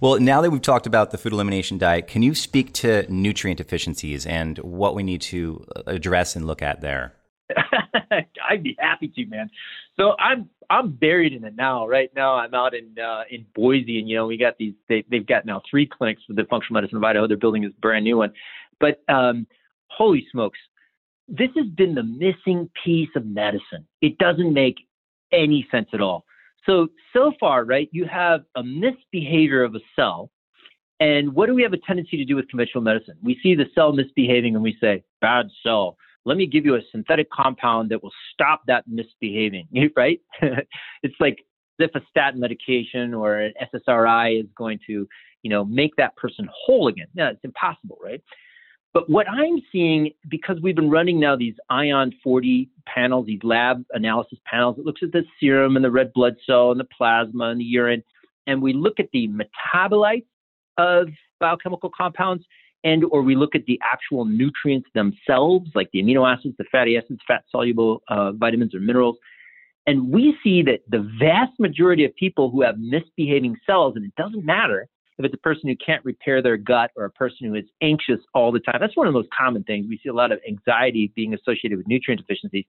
Well, 0.00 0.18
now 0.18 0.40
that 0.40 0.50
we've 0.50 0.60
talked 0.60 0.86
about 0.86 1.12
the 1.12 1.18
food 1.18 1.32
elimination 1.32 1.78
diet, 1.78 2.08
can 2.08 2.22
you 2.22 2.34
speak 2.34 2.72
to 2.74 3.10
nutrient 3.10 3.58
deficiencies 3.58 4.26
and 4.26 4.58
what 4.58 4.94
we 4.94 5.02
need 5.02 5.20
to 5.22 5.64
address 5.86 6.34
and 6.34 6.46
look 6.46 6.60
at 6.60 6.80
there? 6.80 7.14
I'd 8.50 8.62
be 8.62 8.76
happy 8.78 9.08
to, 9.08 9.26
man. 9.26 9.48
So 9.96 10.14
I'm 10.18 10.50
I'm 10.70 10.92
buried 10.92 11.32
in 11.32 11.44
it 11.44 11.56
now. 11.56 11.86
Right 11.86 12.10
now, 12.14 12.34
I'm 12.34 12.52
out 12.52 12.74
in 12.74 12.94
uh, 12.98 13.22
in 13.30 13.46
Boise, 13.54 13.98
and 13.98 14.08
you 14.08 14.16
know 14.16 14.26
we 14.26 14.36
got 14.36 14.58
these. 14.58 14.74
They, 14.88 15.04
they've 15.10 15.26
got 15.26 15.46
now 15.46 15.62
three 15.70 15.86
clinics 15.86 16.22
for 16.26 16.34
the 16.34 16.44
functional 16.44 16.80
medicine 16.80 16.98
of 16.98 17.04
Idaho. 17.04 17.26
They're 17.26 17.36
building 17.36 17.62
this 17.62 17.72
brand 17.80 18.04
new 18.04 18.18
one, 18.18 18.32
but 18.80 19.02
um, 19.08 19.46
holy 19.86 20.26
smokes, 20.30 20.58
this 21.26 21.50
has 21.56 21.66
been 21.66 21.94
the 21.94 22.02
missing 22.02 22.70
piece 22.84 23.08
of 23.16 23.24
medicine. 23.24 23.86
It 24.02 24.18
doesn't 24.18 24.52
make 24.52 24.76
any 25.32 25.66
sense 25.70 25.88
at 25.92 26.00
all. 26.00 26.24
So 26.68 26.88
so 27.14 27.32
far, 27.40 27.64
right? 27.64 27.88
You 27.92 28.04
have 28.04 28.42
a 28.56 28.62
misbehavior 28.62 29.62
of 29.62 29.74
a 29.74 29.80
cell, 29.96 30.30
and 31.00 31.34
what 31.34 31.46
do 31.46 31.54
we 31.54 31.62
have 31.62 31.72
a 31.72 31.78
tendency 31.78 32.16
to 32.16 32.24
do 32.24 32.36
with 32.36 32.48
conventional 32.48 32.82
medicine? 32.82 33.16
We 33.22 33.38
see 33.42 33.54
the 33.54 33.66
cell 33.74 33.92
misbehaving, 33.92 34.54
and 34.54 34.62
we 34.62 34.76
say 34.80 35.04
bad 35.20 35.46
cell 35.62 35.96
let 36.28 36.36
me 36.36 36.46
give 36.46 36.66
you 36.66 36.74
a 36.74 36.80
synthetic 36.92 37.30
compound 37.30 37.90
that 37.90 38.02
will 38.02 38.12
stop 38.34 38.62
that 38.66 38.84
misbehaving, 38.86 39.66
right? 39.96 40.20
it's 41.02 41.14
like 41.18 41.38
if 41.78 41.90
a 41.94 42.00
statin 42.10 42.38
medication 42.38 43.14
or 43.14 43.38
an 43.38 43.54
SSRI 43.74 44.40
is 44.40 44.46
going 44.54 44.78
to, 44.86 45.08
you 45.42 45.50
know, 45.50 45.64
make 45.64 45.96
that 45.96 46.14
person 46.16 46.46
whole 46.52 46.88
again. 46.88 47.06
No, 47.14 47.28
it's 47.28 47.44
impossible, 47.44 47.98
right? 48.02 48.22
But 48.98 49.08
what 49.08 49.28
I'm 49.30 49.62
seeing, 49.70 50.10
because 50.28 50.56
we've 50.60 50.74
been 50.74 50.90
running 50.90 51.20
now 51.20 51.36
these 51.36 51.54
ion 51.70 52.12
40 52.20 52.68
panels, 52.84 53.26
these 53.26 53.38
lab 53.44 53.84
analysis 53.92 54.40
panels, 54.44 54.76
it 54.76 54.84
looks 54.84 55.04
at 55.04 55.12
the 55.12 55.22
serum 55.38 55.76
and 55.76 55.84
the 55.84 55.90
red 55.92 56.12
blood 56.12 56.34
cell 56.44 56.72
and 56.72 56.80
the 56.80 56.86
plasma 56.96 57.44
and 57.44 57.60
the 57.60 57.64
urine, 57.64 58.02
and 58.48 58.60
we 58.60 58.72
look 58.72 58.98
at 58.98 59.08
the 59.12 59.28
metabolites 59.28 60.26
of 60.78 61.10
biochemical 61.38 61.92
compounds 61.96 62.44
and 62.82 63.04
or 63.12 63.22
we 63.22 63.36
look 63.36 63.54
at 63.54 63.66
the 63.66 63.78
actual 63.84 64.24
nutrients 64.24 64.88
themselves, 64.94 65.70
like 65.76 65.88
the 65.92 66.02
amino 66.02 66.28
acids, 66.28 66.56
the 66.58 66.64
fatty 66.72 66.96
acids, 66.96 67.20
fat 67.24 67.44
soluble 67.52 68.02
uh, 68.08 68.32
vitamins 68.32 68.74
or 68.74 68.80
minerals. 68.80 69.16
And 69.86 70.10
we 70.10 70.36
see 70.42 70.60
that 70.62 70.80
the 70.88 71.08
vast 71.20 71.52
majority 71.60 72.04
of 72.04 72.12
people 72.16 72.50
who 72.50 72.62
have 72.62 72.80
misbehaving 72.80 73.58
cells, 73.64 73.94
and 73.94 74.04
it 74.04 74.14
doesn't 74.16 74.44
matter 74.44 74.88
if 75.18 75.24
it's 75.24 75.34
a 75.34 75.38
person 75.38 75.68
who 75.68 75.76
can't 75.76 76.04
repair 76.04 76.40
their 76.40 76.56
gut 76.56 76.90
or 76.96 77.04
a 77.04 77.10
person 77.10 77.46
who 77.46 77.54
is 77.54 77.64
anxious 77.82 78.20
all 78.34 78.52
the 78.52 78.60
time. 78.60 78.78
That's 78.80 78.96
one 78.96 79.06
of 79.06 79.12
the 79.12 79.18
most 79.18 79.30
common 79.36 79.64
things. 79.64 79.86
We 79.88 79.98
see 80.02 80.08
a 80.08 80.14
lot 80.14 80.32
of 80.32 80.40
anxiety 80.46 81.12
being 81.14 81.34
associated 81.34 81.76
with 81.76 81.88
nutrient 81.88 82.20
deficiencies. 82.20 82.64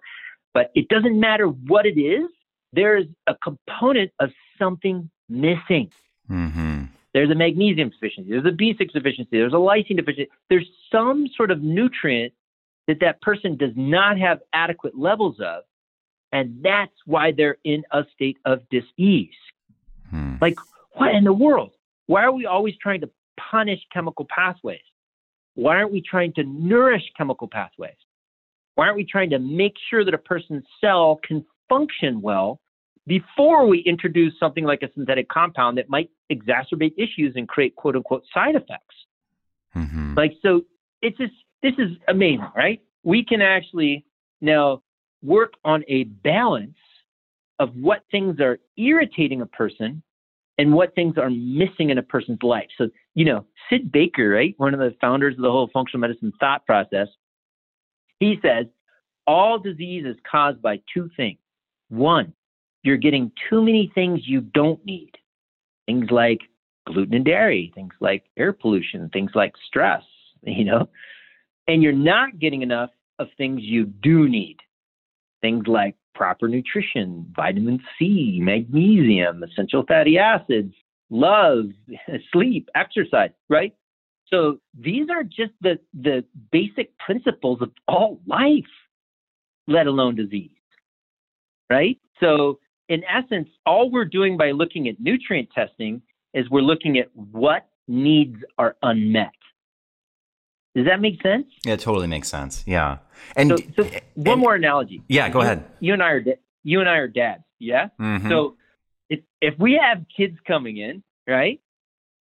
But 0.53 0.71
it 0.73 0.87
doesn't 0.87 1.19
matter 1.19 1.45
what 1.45 1.85
it 1.85 1.99
is, 1.99 2.29
there's 2.73 3.05
a 3.27 3.35
component 3.35 4.11
of 4.19 4.31
something 4.57 5.09
missing. 5.27 5.91
Mm-hmm. 6.29 6.85
There's 7.13 7.29
a 7.31 7.35
magnesium 7.35 7.89
deficiency. 7.89 8.29
There's 8.29 8.45
a 8.45 8.55
B6 8.55 8.91
deficiency. 8.91 9.29
There's 9.31 9.53
a 9.53 9.57
lysine 9.57 9.97
deficiency. 9.97 10.29
There's 10.49 10.69
some 10.91 11.27
sort 11.35 11.51
of 11.51 11.61
nutrient 11.61 12.33
that 12.87 12.99
that 13.01 13.21
person 13.21 13.57
does 13.57 13.73
not 13.75 14.17
have 14.19 14.39
adequate 14.53 14.97
levels 14.97 15.39
of. 15.39 15.63
And 16.31 16.63
that's 16.63 16.93
why 17.05 17.31
they're 17.31 17.57
in 17.63 17.83
a 17.91 18.03
state 18.13 18.37
of 18.45 18.61
disease. 18.69 19.33
Hmm. 20.09 20.35
Like, 20.39 20.57
what 20.93 21.13
in 21.15 21.23
the 21.23 21.33
world? 21.33 21.71
Why 22.09 22.23
are 22.23 22.31
we 22.31 22.47
always 22.47 22.73
trying 22.81 23.01
to 23.01 23.09
punish 23.51 23.79
chemical 23.93 24.25
pathways? 24.35 24.81
Why 25.53 25.75
aren't 25.75 25.91
we 25.91 26.01
trying 26.01 26.33
to 26.33 26.43
nourish 26.43 27.03
chemical 27.15 27.47
pathways? 27.47 27.93
Why 28.73 28.85
aren't 28.85 28.97
we 28.97 29.05
trying 29.05 29.29
to 29.29 29.37
make 29.37 29.75
sure 29.91 30.03
that 30.03 30.15
a 30.15 30.17
person's 30.17 30.63
cell 30.81 31.19
can 31.23 31.45
function 31.69 32.19
well 32.19 32.61
before 33.05 33.67
we 33.67 33.81
introduce 33.81 34.33
something 34.39 34.63
like 34.63 34.81
a 34.81 34.89
synthetic 34.95 35.29
compound 35.29 35.77
that 35.77 35.87
might 35.87 36.09
exacerbate 36.31 36.93
issues 36.97 37.33
and 37.35 37.47
create 37.47 37.75
quote 37.75 37.95
unquote 37.95 38.23
side 38.33 38.55
effects. 38.55 38.95
Mm-hmm. 39.75 40.15
Like, 40.15 40.33
so 40.41 40.63
it's 41.03 41.17
just, 41.19 41.33
this 41.61 41.73
is 41.77 41.91
amazing, 42.07 42.49
right? 42.55 42.81
We 43.03 43.23
can 43.23 43.43
actually 43.43 44.03
now 44.41 44.81
work 45.21 45.53
on 45.63 45.83
a 45.87 46.05
balance 46.05 46.77
of 47.59 47.75
what 47.75 48.01
things 48.09 48.39
are 48.39 48.57
irritating 48.77 49.41
a 49.41 49.45
person 49.45 50.01
and 50.59 50.73
what 50.73 50.93
things 50.93 51.17
are 51.17 51.29
missing 51.29 51.89
in 51.89 51.97
a 51.97 52.03
person's 52.03 52.43
life. 52.43 52.67
So, 52.77 52.89
you 53.15 53.23
know, 53.23 53.45
Sid 53.69 53.93
Baker, 53.93 54.27
right? 54.27 54.53
One 54.57 54.73
of 54.73 54.81
the 54.81 54.93
founders 54.99 55.35
of 55.35 55.41
the 55.41 55.49
whole 55.49 55.69
functional 55.71 56.01
medicine 56.01 56.33
thought 56.37 56.65
process, 56.65 57.07
he 58.19 58.37
says 58.41 58.65
all 59.25 59.57
disease 59.57 60.03
is 60.05 60.17
caused 60.29 60.61
by 60.61 60.81
two 60.93 61.09
things. 61.15 61.39
One, 61.87 62.33
you're 62.83 62.97
getting 62.97 63.31
too 63.49 63.63
many 63.63 63.89
things 63.95 64.19
you 64.25 64.41
don't 64.41 64.85
need. 64.85 65.11
Things 65.85 66.11
like 66.11 66.41
gluten 66.85 67.13
and 67.13 67.23
dairy, 67.23 67.71
things 67.73 67.93
like 68.01 68.25
air 68.35 68.51
pollution, 68.51 69.09
things 69.13 69.31
like 69.33 69.53
stress, 69.65 70.03
you 70.43 70.65
know, 70.65 70.89
and 71.69 71.81
you're 71.81 71.93
not 71.93 72.37
getting 72.37 72.63
enough 72.63 72.89
of 73.17 73.29
things 73.37 73.61
you 73.63 73.85
do 73.85 74.27
need. 74.27 74.57
Things 75.39 75.67
like 75.67 75.95
proper 76.15 76.47
nutrition, 76.47 77.31
vitamin 77.35 77.79
C, 77.97 78.39
magnesium, 78.41 79.43
essential 79.43 79.83
fatty 79.87 80.17
acids, 80.17 80.73
love, 81.09 81.65
sleep, 82.31 82.69
exercise, 82.75 83.31
right? 83.49 83.73
So 84.27 84.59
these 84.79 85.09
are 85.09 85.23
just 85.23 85.53
the, 85.61 85.79
the 85.93 86.23
basic 86.51 86.97
principles 86.99 87.61
of 87.61 87.71
all 87.87 88.19
life, 88.27 88.63
let 89.67 89.87
alone 89.87 90.15
disease, 90.15 90.51
right? 91.69 91.97
So 92.19 92.59
in 92.89 93.03
essence, 93.05 93.49
all 93.65 93.89
we're 93.89 94.05
doing 94.05 94.37
by 94.37 94.51
looking 94.51 94.87
at 94.87 94.99
nutrient 94.99 95.49
testing 95.53 96.01
is 96.33 96.49
we're 96.49 96.61
looking 96.61 96.99
at 96.99 97.07
what 97.15 97.67
needs 97.87 98.37
are 98.57 98.75
unmet. 98.83 99.31
Does 100.79 100.87
that 100.87 101.01
make 101.01 101.21
sense? 101.21 101.45
Yeah, 101.65 101.73
it 101.73 101.81
totally 101.81 102.07
makes 102.07 102.29
sense. 102.29 102.63
Yeah. 102.65 102.99
And, 103.35 103.49
so, 103.49 103.57
so 103.75 103.83
one 104.15 104.33
and, 104.33 104.41
more 104.41 104.55
analogy. 104.55 105.03
Yeah, 105.09 105.27
go 105.27 105.41
ahead. 105.41 105.65
You 105.81 105.91
and 105.91 106.01
I 106.01 106.11
are 106.11 106.23
you 106.63 106.79
and 106.79 106.87
I 106.87 106.95
are 106.95 107.07
dads. 107.09 107.43
Yeah. 107.59 107.89
Mm-hmm. 107.99 108.29
So 108.29 108.55
if 109.09 109.19
if 109.41 109.59
we 109.59 109.77
have 109.81 110.05
kids 110.15 110.37
coming 110.47 110.77
in, 110.77 111.03
right, 111.27 111.59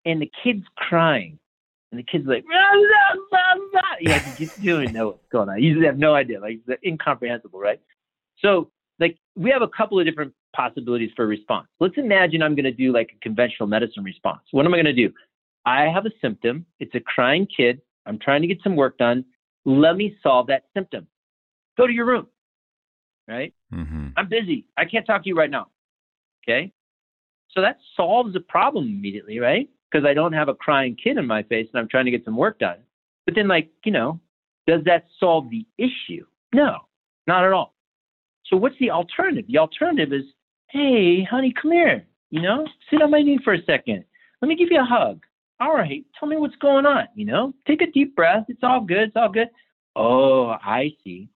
and 0.06 0.20
the 0.20 0.32
kid's 0.44 0.66
crying, 0.76 1.38
and 1.92 2.00
the 2.00 2.04
kid's 2.04 2.26
like, 2.26 2.46
blah, 2.46 2.74
blah, 3.30 3.66
blah, 3.72 3.82
yeah, 4.02 4.28
you 4.40 4.48
just 4.48 4.60
doing 4.60 4.92
know 4.92 5.10
what's 5.10 5.30
going 5.32 5.50
on. 5.50 5.62
You 5.62 5.86
have 5.86 6.00
no 6.00 6.16
idea, 6.16 6.40
like 6.40 6.62
it's 6.68 6.84
incomprehensible, 6.84 7.60
right? 7.60 7.80
So 8.40 8.72
like 9.00 9.18
we 9.36 9.52
have 9.52 9.62
a 9.62 9.68
couple 9.68 10.00
of 10.00 10.06
different 10.08 10.34
possibilities 10.56 11.12
for 11.16 11.28
response. 11.28 11.68
Let's 11.80 11.98
imagine 11.98 12.42
I'm 12.42 12.56
going 12.56 12.66
to 12.66 12.72
do 12.72 12.92
like 12.92 13.12
a 13.16 13.20
conventional 13.22 13.68
medicine 13.68 14.04
response. 14.04 14.42
What 14.50 14.66
am 14.66 14.74
I 14.74 14.78
going 14.78 14.86
to 14.86 14.94
do? 14.94 15.14
I 15.64 15.84
have 15.84 16.08
a 16.08 16.12
symptom. 16.22 16.66
It's 16.80 16.96
a 16.96 17.00
crying 17.00 17.46
kid. 17.46 17.82
I'm 18.08 18.20
trying 18.20 18.42
to 18.42 18.48
get 18.48 18.60
some 18.64 18.76
work 18.76 18.98
done. 18.98 19.26
Let 19.66 19.96
me 19.96 20.18
solve 20.24 20.48
that 20.48 20.64
symptom. 20.74 21.08
Go 21.78 21.88
to 21.88 21.94
your 21.94 22.06
room. 22.06 22.28
Right? 23.28 23.54
Mm-hmm. 23.74 24.10
I'm 24.16 24.30
busy. 24.30 24.66
I 24.78 24.86
can't 24.86 25.06
talk 25.06 25.24
to 25.24 25.30
you 25.30 25.36
right 25.36 25.52
now. 25.52 25.68
Okay. 26.44 26.72
So 27.52 27.62
that 27.62 27.78
solves 27.96 28.34
the 28.34 28.40
problem 28.40 28.86
immediately, 28.86 29.40
right? 29.40 29.70
Because 29.92 30.06
I 30.06 30.14
don't 30.14 30.34
have 30.34 30.48
a 30.48 30.54
crying 30.54 30.96
kid 31.02 31.18
in 31.18 31.28
my 31.28 31.44
face 31.44 31.68
and 31.74 31.82
I'm 31.82 31.90
trying 31.90 32.06
to 32.06 32.12
get 32.12 32.24
some 32.24 32.38
work 32.38 32.60
done. 32.60 32.78
But 33.26 33.36
then, 33.36 33.48
like, 33.48 33.70
you 33.84 33.92
know, 33.92 34.20
does 34.66 34.84
that 34.86 35.06
solve 35.20 35.50
the 35.50 35.66
issue? 35.78 36.26
No, 36.54 36.78
not 37.26 37.44
at 37.44 37.52
all. 37.52 37.76
So 38.46 38.56
what's 38.56 38.78
the 38.80 38.92
alternative? 38.92 39.46
The 39.48 39.58
alternative 39.58 40.14
is 40.14 40.24
Hey, 40.70 41.24
honey, 41.24 41.54
come 41.60 41.72
here. 41.72 42.06
You 42.30 42.42
know, 42.42 42.68
sit 42.90 43.02
on 43.02 43.12
my 43.12 43.22
knee 43.22 43.40
for 43.44 43.54
a 43.54 43.64
second. 43.64 44.04
Let 44.42 44.50
me 44.50 44.56
give 44.56 44.68
you 44.70 44.82
a 44.82 44.86
hug. 44.86 45.24
All 45.60 45.74
right, 45.74 46.06
tell 46.20 46.30
me 46.30 46.38
what's 46.38 46.56
going 46.58 46.86
on. 46.86 47.06
You 47.16 47.26
know, 47.26 47.54
take 47.68 47.82
a 47.82 47.92
deep 47.92 48.16
breath. 48.16 48.46
It's 48.48 48.64
all 48.64 48.82
good. 48.82 49.10
It's 49.10 49.16
all 49.16 49.30
good. 49.30 49.50
Oh, 49.96 50.50
I 50.50 50.92
see. 51.04 51.30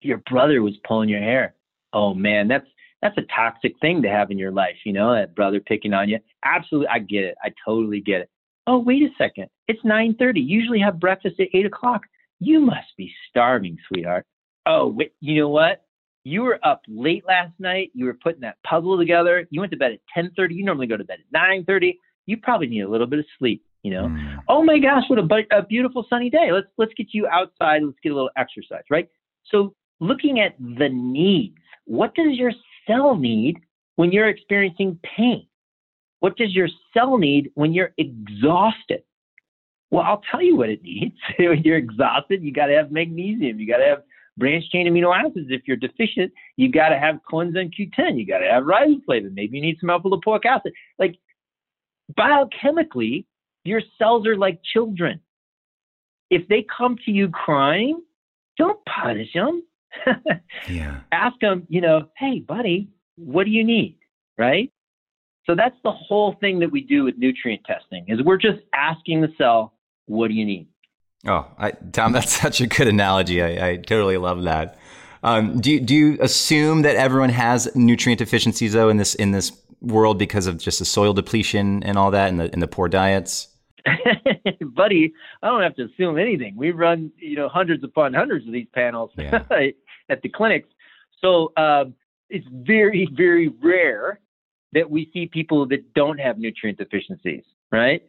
Your 0.00 0.18
brother 0.30 0.62
was 0.62 0.74
pulling 0.86 1.08
your 1.08 1.20
hair. 1.20 1.54
Oh 1.92 2.14
man, 2.14 2.48
that's 2.48 2.66
that's 3.00 3.16
a 3.16 3.22
toxic 3.34 3.74
thing 3.80 4.02
to 4.02 4.08
have 4.08 4.30
in 4.30 4.38
your 4.38 4.50
life. 4.50 4.76
You 4.84 4.92
know, 4.92 5.14
that 5.14 5.34
brother 5.34 5.60
picking 5.60 5.94
on 5.94 6.08
you. 6.08 6.18
Absolutely, 6.44 6.88
I 6.88 6.98
get 6.98 7.24
it. 7.24 7.36
I 7.42 7.52
totally 7.64 8.00
get 8.00 8.22
it. 8.22 8.30
Oh, 8.66 8.78
wait 8.78 9.02
a 9.02 9.08
second. 9.16 9.48
It's 9.68 9.82
9:30. 9.84 10.44
Usually 10.44 10.80
have 10.80 11.00
breakfast 11.00 11.38
at 11.40 11.48
eight 11.54 11.66
o'clock. 11.66 12.02
You 12.40 12.60
must 12.60 12.96
be 12.96 13.12
starving, 13.28 13.78
sweetheart. 13.88 14.26
Oh, 14.66 14.88
wait. 14.88 15.12
You 15.20 15.40
know 15.40 15.48
what? 15.48 15.84
you 16.28 16.42
were 16.42 16.60
up 16.62 16.82
late 16.88 17.24
last 17.26 17.52
night. 17.58 17.90
You 17.94 18.06
were 18.06 18.14
putting 18.14 18.40
that 18.42 18.56
puzzle 18.64 18.98
together. 18.98 19.46
You 19.50 19.60
went 19.60 19.72
to 19.72 19.78
bed 19.78 19.92
at 19.92 20.00
10:30. 20.14 20.54
You 20.54 20.64
normally 20.64 20.86
go 20.86 20.96
to 20.96 21.04
bed 21.04 21.20
at 21.20 21.32
9:30. 21.32 21.98
You 22.28 22.36
probably 22.36 22.66
need 22.66 22.82
a 22.82 22.88
little 22.88 23.06
bit 23.06 23.20
of 23.20 23.24
sleep. 23.38 23.64
You 23.82 23.92
know. 23.92 24.08
Mm. 24.08 24.36
Oh 24.48 24.62
my 24.62 24.78
gosh, 24.78 25.04
what 25.08 25.18
a, 25.18 25.56
a 25.56 25.62
beautiful 25.62 26.04
sunny 26.10 26.28
day. 26.28 26.50
Let's 26.52 26.66
let's 26.76 26.92
get 26.94 27.08
you 27.12 27.26
outside. 27.26 27.82
Let's 27.82 27.96
get 28.02 28.12
a 28.12 28.14
little 28.14 28.30
exercise, 28.36 28.82
right? 28.90 29.08
So 29.46 29.74
looking 29.98 30.40
at 30.40 30.54
the 30.58 30.88
needs. 30.90 31.56
What 31.86 32.14
does 32.14 32.32
your 32.32 32.52
cell 32.86 33.16
need 33.16 33.56
when 33.96 34.12
you're 34.12 34.28
experiencing 34.28 34.98
pain? 35.16 35.46
What 36.20 36.36
does 36.36 36.54
your 36.54 36.68
cell 36.92 37.16
need 37.16 37.50
when 37.54 37.72
you're 37.72 37.94
exhausted? 37.96 39.04
Well, 39.90 40.04
I'll 40.04 40.22
tell 40.30 40.42
you 40.42 40.54
what 40.54 40.68
it 40.68 40.82
needs. 40.82 41.16
when 41.38 41.62
you're 41.62 41.78
exhausted, 41.78 42.42
you 42.42 42.52
got 42.52 42.66
to 42.66 42.74
have 42.74 42.92
magnesium. 42.92 43.58
You 43.58 43.66
got 43.66 43.78
to 43.78 43.86
have 43.86 44.02
branched 44.36 44.70
chain 44.70 44.86
amino 44.86 45.16
acids. 45.16 45.46
If 45.48 45.62
you're 45.66 45.78
deficient, 45.78 46.30
you 46.56 46.70
got 46.70 46.90
to 46.90 46.98
have 46.98 47.20
coenzyme 47.30 47.72
Q10. 47.72 48.18
You 48.18 48.26
got 48.26 48.38
to 48.38 48.50
have 48.50 48.64
riboflavin. 48.64 49.32
Maybe 49.32 49.56
you 49.56 49.62
need 49.62 49.78
some 49.80 49.88
alpha 49.88 50.08
lipoic 50.08 50.44
acid. 50.44 50.72
Like 50.98 51.16
biochemically, 52.16 53.24
your 53.64 53.82
cells 53.98 54.26
are 54.26 54.36
like 54.36 54.60
children. 54.62 55.20
If 56.30 56.48
they 56.48 56.64
come 56.76 56.96
to 57.04 57.10
you 57.10 57.28
crying, 57.28 58.02
don't 58.56 58.78
punish 58.84 59.32
them. 59.32 59.62
yeah. 60.68 61.00
Ask 61.12 61.38
them, 61.40 61.66
you 61.68 61.80
know, 61.80 62.08
hey, 62.16 62.40
buddy, 62.40 62.88
what 63.16 63.44
do 63.44 63.50
you 63.50 63.64
need? 63.64 63.98
Right? 64.36 64.72
So 65.46 65.54
that's 65.54 65.76
the 65.82 65.92
whole 65.92 66.36
thing 66.40 66.58
that 66.60 66.70
we 66.70 66.82
do 66.82 67.04
with 67.04 67.16
nutrient 67.16 67.64
testing 67.64 68.04
is 68.08 68.22
we're 68.22 68.36
just 68.36 68.60
asking 68.74 69.22
the 69.22 69.32
cell, 69.38 69.72
what 70.06 70.28
do 70.28 70.34
you 70.34 70.44
need? 70.44 70.68
Oh, 71.26 71.46
I, 71.58 71.72
Tom, 71.92 72.12
that's 72.12 72.32
such 72.40 72.60
a 72.60 72.66
good 72.66 72.86
analogy. 72.88 73.42
I, 73.42 73.70
I 73.70 73.76
totally 73.76 74.18
love 74.18 74.42
that. 74.42 74.78
Um, 75.22 75.60
do 75.60 75.72
you, 75.72 75.80
do 75.80 75.94
you 75.94 76.18
assume 76.20 76.82
that 76.82 76.96
everyone 76.96 77.30
has 77.30 77.74
nutrient 77.74 78.18
deficiencies 78.18 78.72
though 78.72 78.88
in 78.88 78.98
this 78.98 79.14
in 79.16 79.32
this 79.32 79.50
world 79.80 80.18
because 80.18 80.46
of 80.46 80.58
just 80.58 80.78
the 80.78 80.84
soil 80.84 81.12
depletion 81.12 81.82
and 81.82 81.96
all 81.96 82.10
that 82.10 82.28
and 82.28 82.40
the 82.40 82.52
and 82.52 82.62
the 82.62 82.68
poor 82.68 82.88
diets? 82.88 83.48
buddy, 84.74 85.12
I 85.42 85.48
don't 85.48 85.62
have 85.62 85.76
to 85.76 85.84
assume 85.84 86.18
anything. 86.18 86.54
We 86.56 86.70
run, 86.70 87.12
you 87.18 87.36
know, 87.36 87.48
hundreds 87.48 87.84
upon 87.84 88.14
hundreds 88.14 88.46
of 88.46 88.52
these 88.52 88.68
panels 88.74 89.10
yeah. 89.16 89.42
at 90.08 90.22
the 90.22 90.28
clinics. 90.28 90.68
So 91.20 91.52
um, 91.56 91.94
it's 92.30 92.46
very, 92.50 93.08
very 93.14 93.48
rare 93.48 94.20
that 94.72 94.90
we 94.90 95.10
see 95.12 95.26
people 95.26 95.66
that 95.68 95.94
don't 95.94 96.18
have 96.18 96.38
nutrient 96.38 96.78
deficiencies, 96.78 97.44
right? 97.72 98.02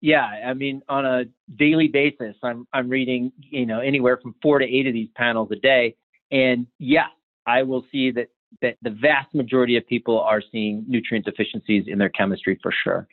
Yeah, 0.00 0.24
I 0.24 0.54
mean, 0.54 0.82
on 0.88 1.04
a 1.04 1.24
daily 1.56 1.88
basis, 1.88 2.34
I'm 2.42 2.66
I'm 2.72 2.88
reading, 2.88 3.32
you 3.38 3.66
know, 3.66 3.80
anywhere 3.80 4.18
from 4.22 4.34
four 4.42 4.58
to 4.58 4.64
eight 4.64 4.86
of 4.86 4.94
these 4.94 5.10
panels 5.14 5.50
a 5.52 5.56
day, 5.56 5.96
and 6.30 6.66
yeah, 6.78 7.08
I 7.46 7.64
will 7.64 7.84
see 7.92 8.10
that 8.12 8.28
that 8.62 8.76
the 8.82 8.90
vast 8.90 9.34
majority 9.34 9.76
of 9.76 9.86
people 9.86 10.20
are 10.20 10.42
seeing 10.52 10.84
nutrient 10.88 11.24
deficiencies 11.24 11.84
in 11.86 11.98
their 11.98 12.08
chemistry 12.08 12.58
for 12.62 12.72
sure. 12.72 13.06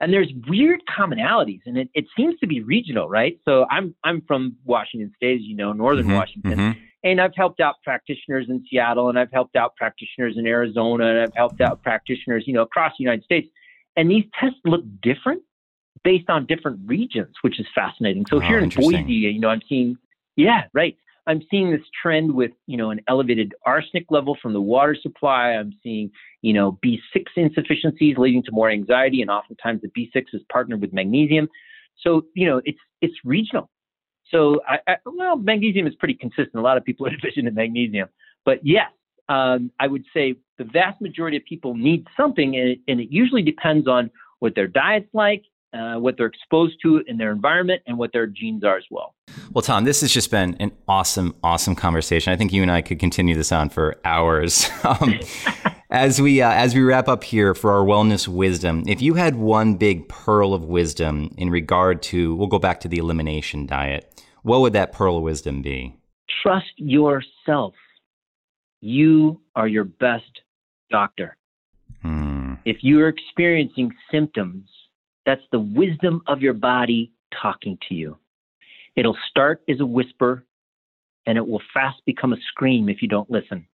And 0.00 0.12
there's 0.12 0.32
weird 0.48 0.80
commonalities, 0.88 1.60
and 1.66 1.76
it, 1.76 1.90
it 1.92 2.06
seems 2.16 2.38
to 2.40 2.46
be 2.46 2.62
regional, 2.62 3.08
right? 3.08 3.38
So 3.44 3.66
I'm 3.70 3.94
I'm 4.02 4.22
from 4.26 4.56
Washington 4.64 5.12
State, 5.16 5.40
as 5.40 5.42
you 5.42 5.54
know, 5.54 5.72
northern 5.74 6.06
mm-hmm, 6.06 6.14
Washington. 6.14 6.52
Mm-hmm. 6.52 6.80
And 7.04 7.20
I've 7.20 7.34
helped 7.36 7.60
out 7.60 7.76
practitioners 7.84 8.46
in 8.48 8.64
Seattle, 8.70 9.10
and 9.10 9.18
I've 9.18 9.32
helped 9.32 9.56
out 9.56 9.76
practitioners 9.76 10.36
in 10.38 10.46
Arizona, 10.46 11.06
and 11.06 11.18
I've 11.20 11.34
helped 11.34 11.60
out 11.60 11.82
practitioners, 11.82 12.44
you 12.46 12.54
know, 12.54 12.62
across 12.62 12.92
the 12.98 13.04
United 13.04 13.24
States. 13.24 13.48
And 13.96 14.10
these 14.10 14.24
tests 14.38 14.58
look 14.64 14.82
different 15.02 15.42
based 16.02 16.30
on 16.30 16.46
different 16.46 16.80
regions, 16.86 17.34
which 17.42 17.60
is 17.60 17.66
fascinating. 17.74 18.24
So 18.26 18.36
oh, 18.36 18.40
here 18.40 18.58
in 18.58 18.70
Boise, 18.70 19.12
you 19.12 19.38
know, 19.38 19.48
I'm 19.48 19.62
seeing, 19.68 19.96
yeah, 20.36 20.64
right. 20.72 20.96
I'm 21.30 21.42
seeing 21.48 21.70
this 21.70 21.86
trend 22.02 22.34
with, 22.34 22.50
you 22.66 22.76
know, 22.76 22.90
an 22.90 23.00
elevated 23.06 23.54
arsenic 23.64 24.06
level 24.10 24.36
from 24.42 24.52
the 24.52 24.60
water 24.60 24.96
supply. 25.00 25.52
I'm 25.52 25.72
seeing, 25.80 26.10
you 26.42 26.52
know, 26.52 26.76
B6 26.84 26.98
insufficiencies 27.36 28.16
leading 28.18 28.42
to 28.42 28.50
more 28.50 28.68
anxiety, 28.68 29.22
and 29.22 29.30
oftentimes 29.30 29.80
the 29.80 29.88
B6 29.88 30.24
is 30.32 30.42
partnered 30.50 30.80
with 30.80 30.92
magnesium. 30.92 31.48
So, 32.02 32.24
you 32.34 32.48
know, 32.48 32.60
it's 32.64 32.80
it's 33.00 33.14
regional. 33.24 33.70
So, 34.32 34.60
I, 34.68 34.78
I, 34.88 34.96
well, 35.06 35.36
magnesium 35.36 35.86
is 35.86 35.94
pretty 35.94 36.14
consistent. 36.14 36.56
A 36.56 36.60
lot 36.60 36.76
of 36.76 36.84
people 36.84 37.06
are 37.06 37.10
deficient 37.16 37.46
in 37.46 37.54
magnesium, 37.54 38.08
but 38.44 38.58
yes, 38.66 38.90
um, 39.28 39.70
I 39.78 39.86
would 39.86 40.04
say 40.12 40.34
the 40.58 40.64
vast 40.64 41.00
majority 41.00 41.36
of 41.36 41.44
people 41.44 41.76
need 41.76 42.08
something, 42.16 42.56
and 42.56 42.70
it, 42.70 42.80
and 42.88 43.00
it 43.00 43.12
usually 43.12 43.42
depends 43.42 43.86
on 43.86 44.10
what 44.40 44.56
their 44.56 44.66
diet's 44.66 45.14
like, 45.14 45.44
uh, 45.72 45.96
what 45.96 46.16
they're 46.16 46.26
exposed 46.26 46.74
to 46.82 47.02
in 47.06 47.16
their 47.16 47.32
environment, 47.32 47.82
and 47.86 47.98
what 47.98 48.12
their 48.12 48.26
genes 48.26 48.64
are 48.64 48.76
as 48.76 48.84
well. 48.90 49.14
Well, 49.52 49.62
Tom, 49.62 49.84
this 49.84 50.00
has 50.00 50.12
just 50.12 50.30
been 50.30 50.56
an 50.60 50.72
awesome, 50.88 51.34
awesome 51.42 51.74
conversation. 51.74 52.32
I 52.32 52.36
think 52.36 52.52
you 52.52 52.62
and 52.62 52.70
I 52.70 52.82
could 52.82 52.98
continue 52.98 53.34
this 53.34 53.52
on 53.52 53.68
for 53.68 53.96
hours. 54.04 54.68
um, 54.84 55.20
as 55.90 56.20
we 56.20 56.42
uh, 56.42 56.50
as 56.50 56.74
we 56.74 56.82
wrap 56.82 57.08
up 57.08 57.24
here 57.24 57.54
for 57.54 57.72
our 57.72 57.84
wellness 57.84 58.26
wisdom, 58.28 58.84
if 58.86 59.00
you 59.00 59.14
had 59.14 59.36
one 59.36 59.74
big 59.74 60.08
pearl 60.08 60.54
of 60.54 60.64
wisdom 60.64 61.34
in 61.36 61.50
regard 61.50 62.02
to, 62.02 62.34
we'll 62.34 62.48
go 62.48 62.58
back 62.58 62.80
to 62.80 62.88
the 62.88 62.98
elimination 62.98 63.66
diet 63.66 64.10
what 64.42 64.60
would 64.60 64.72
that 64.72 64.92
pearl 64.92 65.18
of 65.18 65.22
wisdom 65.22 65.62
be? 65.62 65.96
Trust 66.42 66.72
yourself. 66.76 67.74
You 68.80 69.40
are 69.54 69.68
your 69.68 69.84
best 69.84 70.40
doctor. 70.90 71.36
Hmm. 72.02 72.54
If 72.64 72.78
you're 72.80 73.08
experiencing 73.08 73.92
symptoms, 74.10 74.68
that's 75.26 75.42
the 75.52 75.60
wisdom 75.60 76.22
of 76.26 76.40
your 76.40 76.54
body 76.54 77.12
talking 77.40 77.78
to 77.88 77.94
you. 77.94 78.16
It'll 78.96 79.16
start 79.28 79.62
as 79.68 79.80
a 79.80 79.86
whisper 79.86 80.44
and 81.26 81.38
it 81.38 81.46
will 81.46 81.62
fast 81.72 82.02
become 82.06 82.32
a 82.32 82.40
scream 82.48 82.88
if 82.88 83.02
you 83.02 83.08
don't 83.08 83.30
listen. 83.30 83.66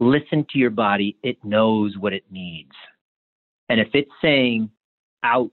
Listen 0.00 0.46
to 0.50 0.58
your 0.58 0.70
body, 0.70 1.16
it 1.22 1.36
knows 1.44 1.96
what 1.98 2.12
it 2.12 2.24
needs. 2.30 2.72
And 3.68 3.80
if 3.80 3.88
it's 3.94 4.10
saying, 4.20 4.70
ouch, 5.22 5.50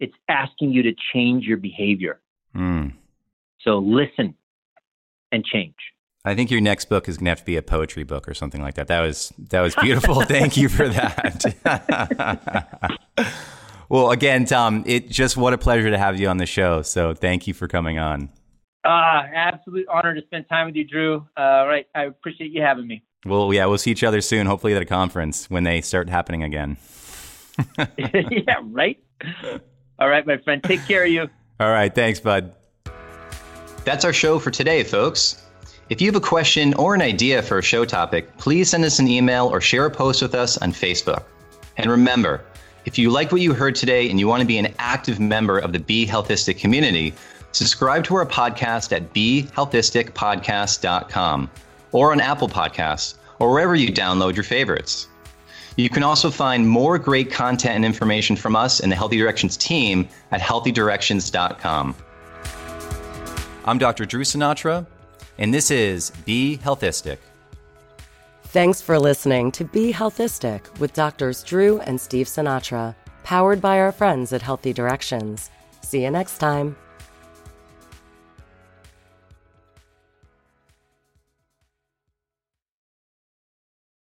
it's 0.00 0.14
asking 0.28 0.72
you 0.72 0.82
to 0.82 0.92
change 1.12 1.44
your 1.44 1.56
behavior. 1.56 2.20
Mm. 2.54 2.92
So 3.60 3.78
listen 3.78 4.34
and 5.32 5.44
change. 5.44 5.74
I 6.24 6.34
think 6.34 6.50
your 6.50 6.60
next 6.60 6.86
book 6.86 7.08
is 7.08 7.18
going 7.18 7.26
to 7.26 7.30
have 7.30 7.40
to 7.40 7.44
be 7.44 7.56
a 7.56 7.62
poetry 7.62 8.04
book 8.04 8.28
or 8.28 8.34
something 8.34 8.62
like 8.62 8.74
that. 8.74 8.86
That 8.86 9.00
was 9.00 9.32
that 9.50 9.60
was 9.60 9.74
beautiful. 9.74 10.22
Thank 10.22 10.56
you 10.56 10.68
for 10.70 10.88
that. 10.88 11.44
well, 13.88 14.10
again, 14.10 14.44
Tom, 14.44 14.82
it 14.86 15.08
just 15.08 15.36
what 15.36 15.52
a 15.52 15.58
pleasure 15.58 15.90
to 15.90 15.98
have 15.98 16.18
you 16.18 16.28
on 16.28 16.38
the 16.38 16.46
show. 16.46 16.82
So 16.82 17.14
thank 17.14 17.46
you 17.46 17.54
for 17.54 17.68
coming 17.68 17.98
on. 17.98 18.30
Ah, 18.86 19.22
uh, 19.22 19.26
absolute 19.34 19.86
honor 19.88 20.14
to 20.14 20.22
spend 20.22 20.46
time 20.48 20.66
with 20.66 20.76
you, 20.76 20.84
Drew. 20.84 21.26
Uh, 21.36 21.64
right, 21.66 21.86
I 21.94 22.04
appreciate 22.04 22.52
you 22.52 22.60
having 22.60 22.86
me. 22.86 23.02
Well, 23.24 23.52
yeah, 23.54 23.64
we'll 23.64 23.78
see 23.78 23.90
each 23.90 24.04
other 24.04 24.20
soon. 24.20 24.46
Hopefully 24.46 24.74
at 24.74 24.82
a 24.82 24.86
conference 24.86 25.48
when 25.48 25.64
they 25.64 25.80
start 25.80 26.10
happening 26.10 26.42
again. 26.42 26.76
yeah, 27.96 28.60
right. 28.64 28.98
All 29.98 30.08
right, 30.08 30.26
my 30.26 30.36
friend. 30.38 30.62
Take 30.62 30.84
care 30.86 31.04
of 31.04 31.10
you. 31.10 31.30
All 31.60 31.70
right. 31.70 31.94
Thanks, 31.94 32.20
bud. 32.20 32.54
That's 33.84 34.04
our 34.04 34.12
show 34.12 34.38
for 34.38 34.50
today, 34.50 34.82
folks. 34.82 35.42
If 35.88 36.00
you 36.00 36.08
have 36.08 36.16
a 36.16 36.26
question 36.26 36.74
or 36.74 36.94
an 36.94 37.02
idea 37.02 37.42
for 37.42 37.58
a 37.58 37.62
show 37.62 37.84
topic, 37.84 38.36
please 38.38 38.70
send 38.70 38.84
us 38.84 38.98
an 38.98 39.08
email 39.08 39.46
or 39.46 39.60
share 39.60 39.86
a 39.86 39.90
post 39.90 40.22
with 40.22 40.34
us 40.34 40.58
on 40.58 40.72
Facebook. 40.72 41.24
And 41.76 41.90
remember, 41.90 42.44
if 42.84 42.98
you 42.98 43.10
like 43.10 43.32
what 43.32 43.40
you 43.40 43.54
heard 43.54 43.74
today 43.74 44.10
and 44.10 44.20
you 44.20 44.28
want 44.28 44.40
to 44.40 44.46
be 44.46 44.58
an 44.58 44.74
active 44.78 45.18
member 45.18 45.58
of 45.58 45.72
the 45.72 45.78
Be 45.78 46.06
Healthistic 46.06 46.58
community, 46.58 47.14
subscribe 47.52 48.04
to 48.04 48.16
our 48.16 48.26
podcast 48.26 48.92
at 48.92 49.14
BeHealthisticPodcast.com 49.14 51.50
or 51.92 52.12
on 52.12 52.20
Apple 52.20 52.48
Podcasts 52.48 53.14
or 53.38 53.50
wherever 53.50 53.74
you 53.74 53.90
download 53.92 54.36
your 54.36 54.44
favorites. 54.44 55.08
You 55.76 55.88
can 55.88 56.02
also 56.02 56.30
find 56.30 56.68
more 56.68 56.98
great 56.98 57.32
content 57.32 57.76
and 57.76 57.84
information 57.84 58.36
from 58.36 58.54
us 58.54 58.80
and 58.80 58.92
the 58.92 58.96
Healthy 58.96 59.16
Directions 59.16 59.56
team 59.56 60.06
at 60.30 60.40
healthydirections.com. 60.40 61.96
I'm 63.64 63.78
Dr. 63.78 64.04
Drew 64.04 64.24
Sinatra, 64.24 64.86
and 65.38 65.54
this 65.54 65.70
is 65.70 66.10
Be 66.26 66.60
Healthistic. 66.62 67.16
Thanks 68.54 68.80
for 68.80 69.00
listening 69.00 69.50
to 69.50 69.64
Be 69.64 69.92
Healthistic 69.92 70.78
with 70.78 70.92
Doctors 70.92 71.42
Drew 71.42 71.80
and 71.80 72.00
Steve 72.00 72.28
Sinatra, 72.28 72.94
powered 73.24 73.60
by 73.60 73.80
our 73.80 73.90
friends 73.90 74.32
at 74.32 74.42
Healthy 74.42 74.72
Directions. 74.72 75.50
See 75.80 76.04
you 76.04 76.10
next 76.12 76.38
time. 76.38 76.76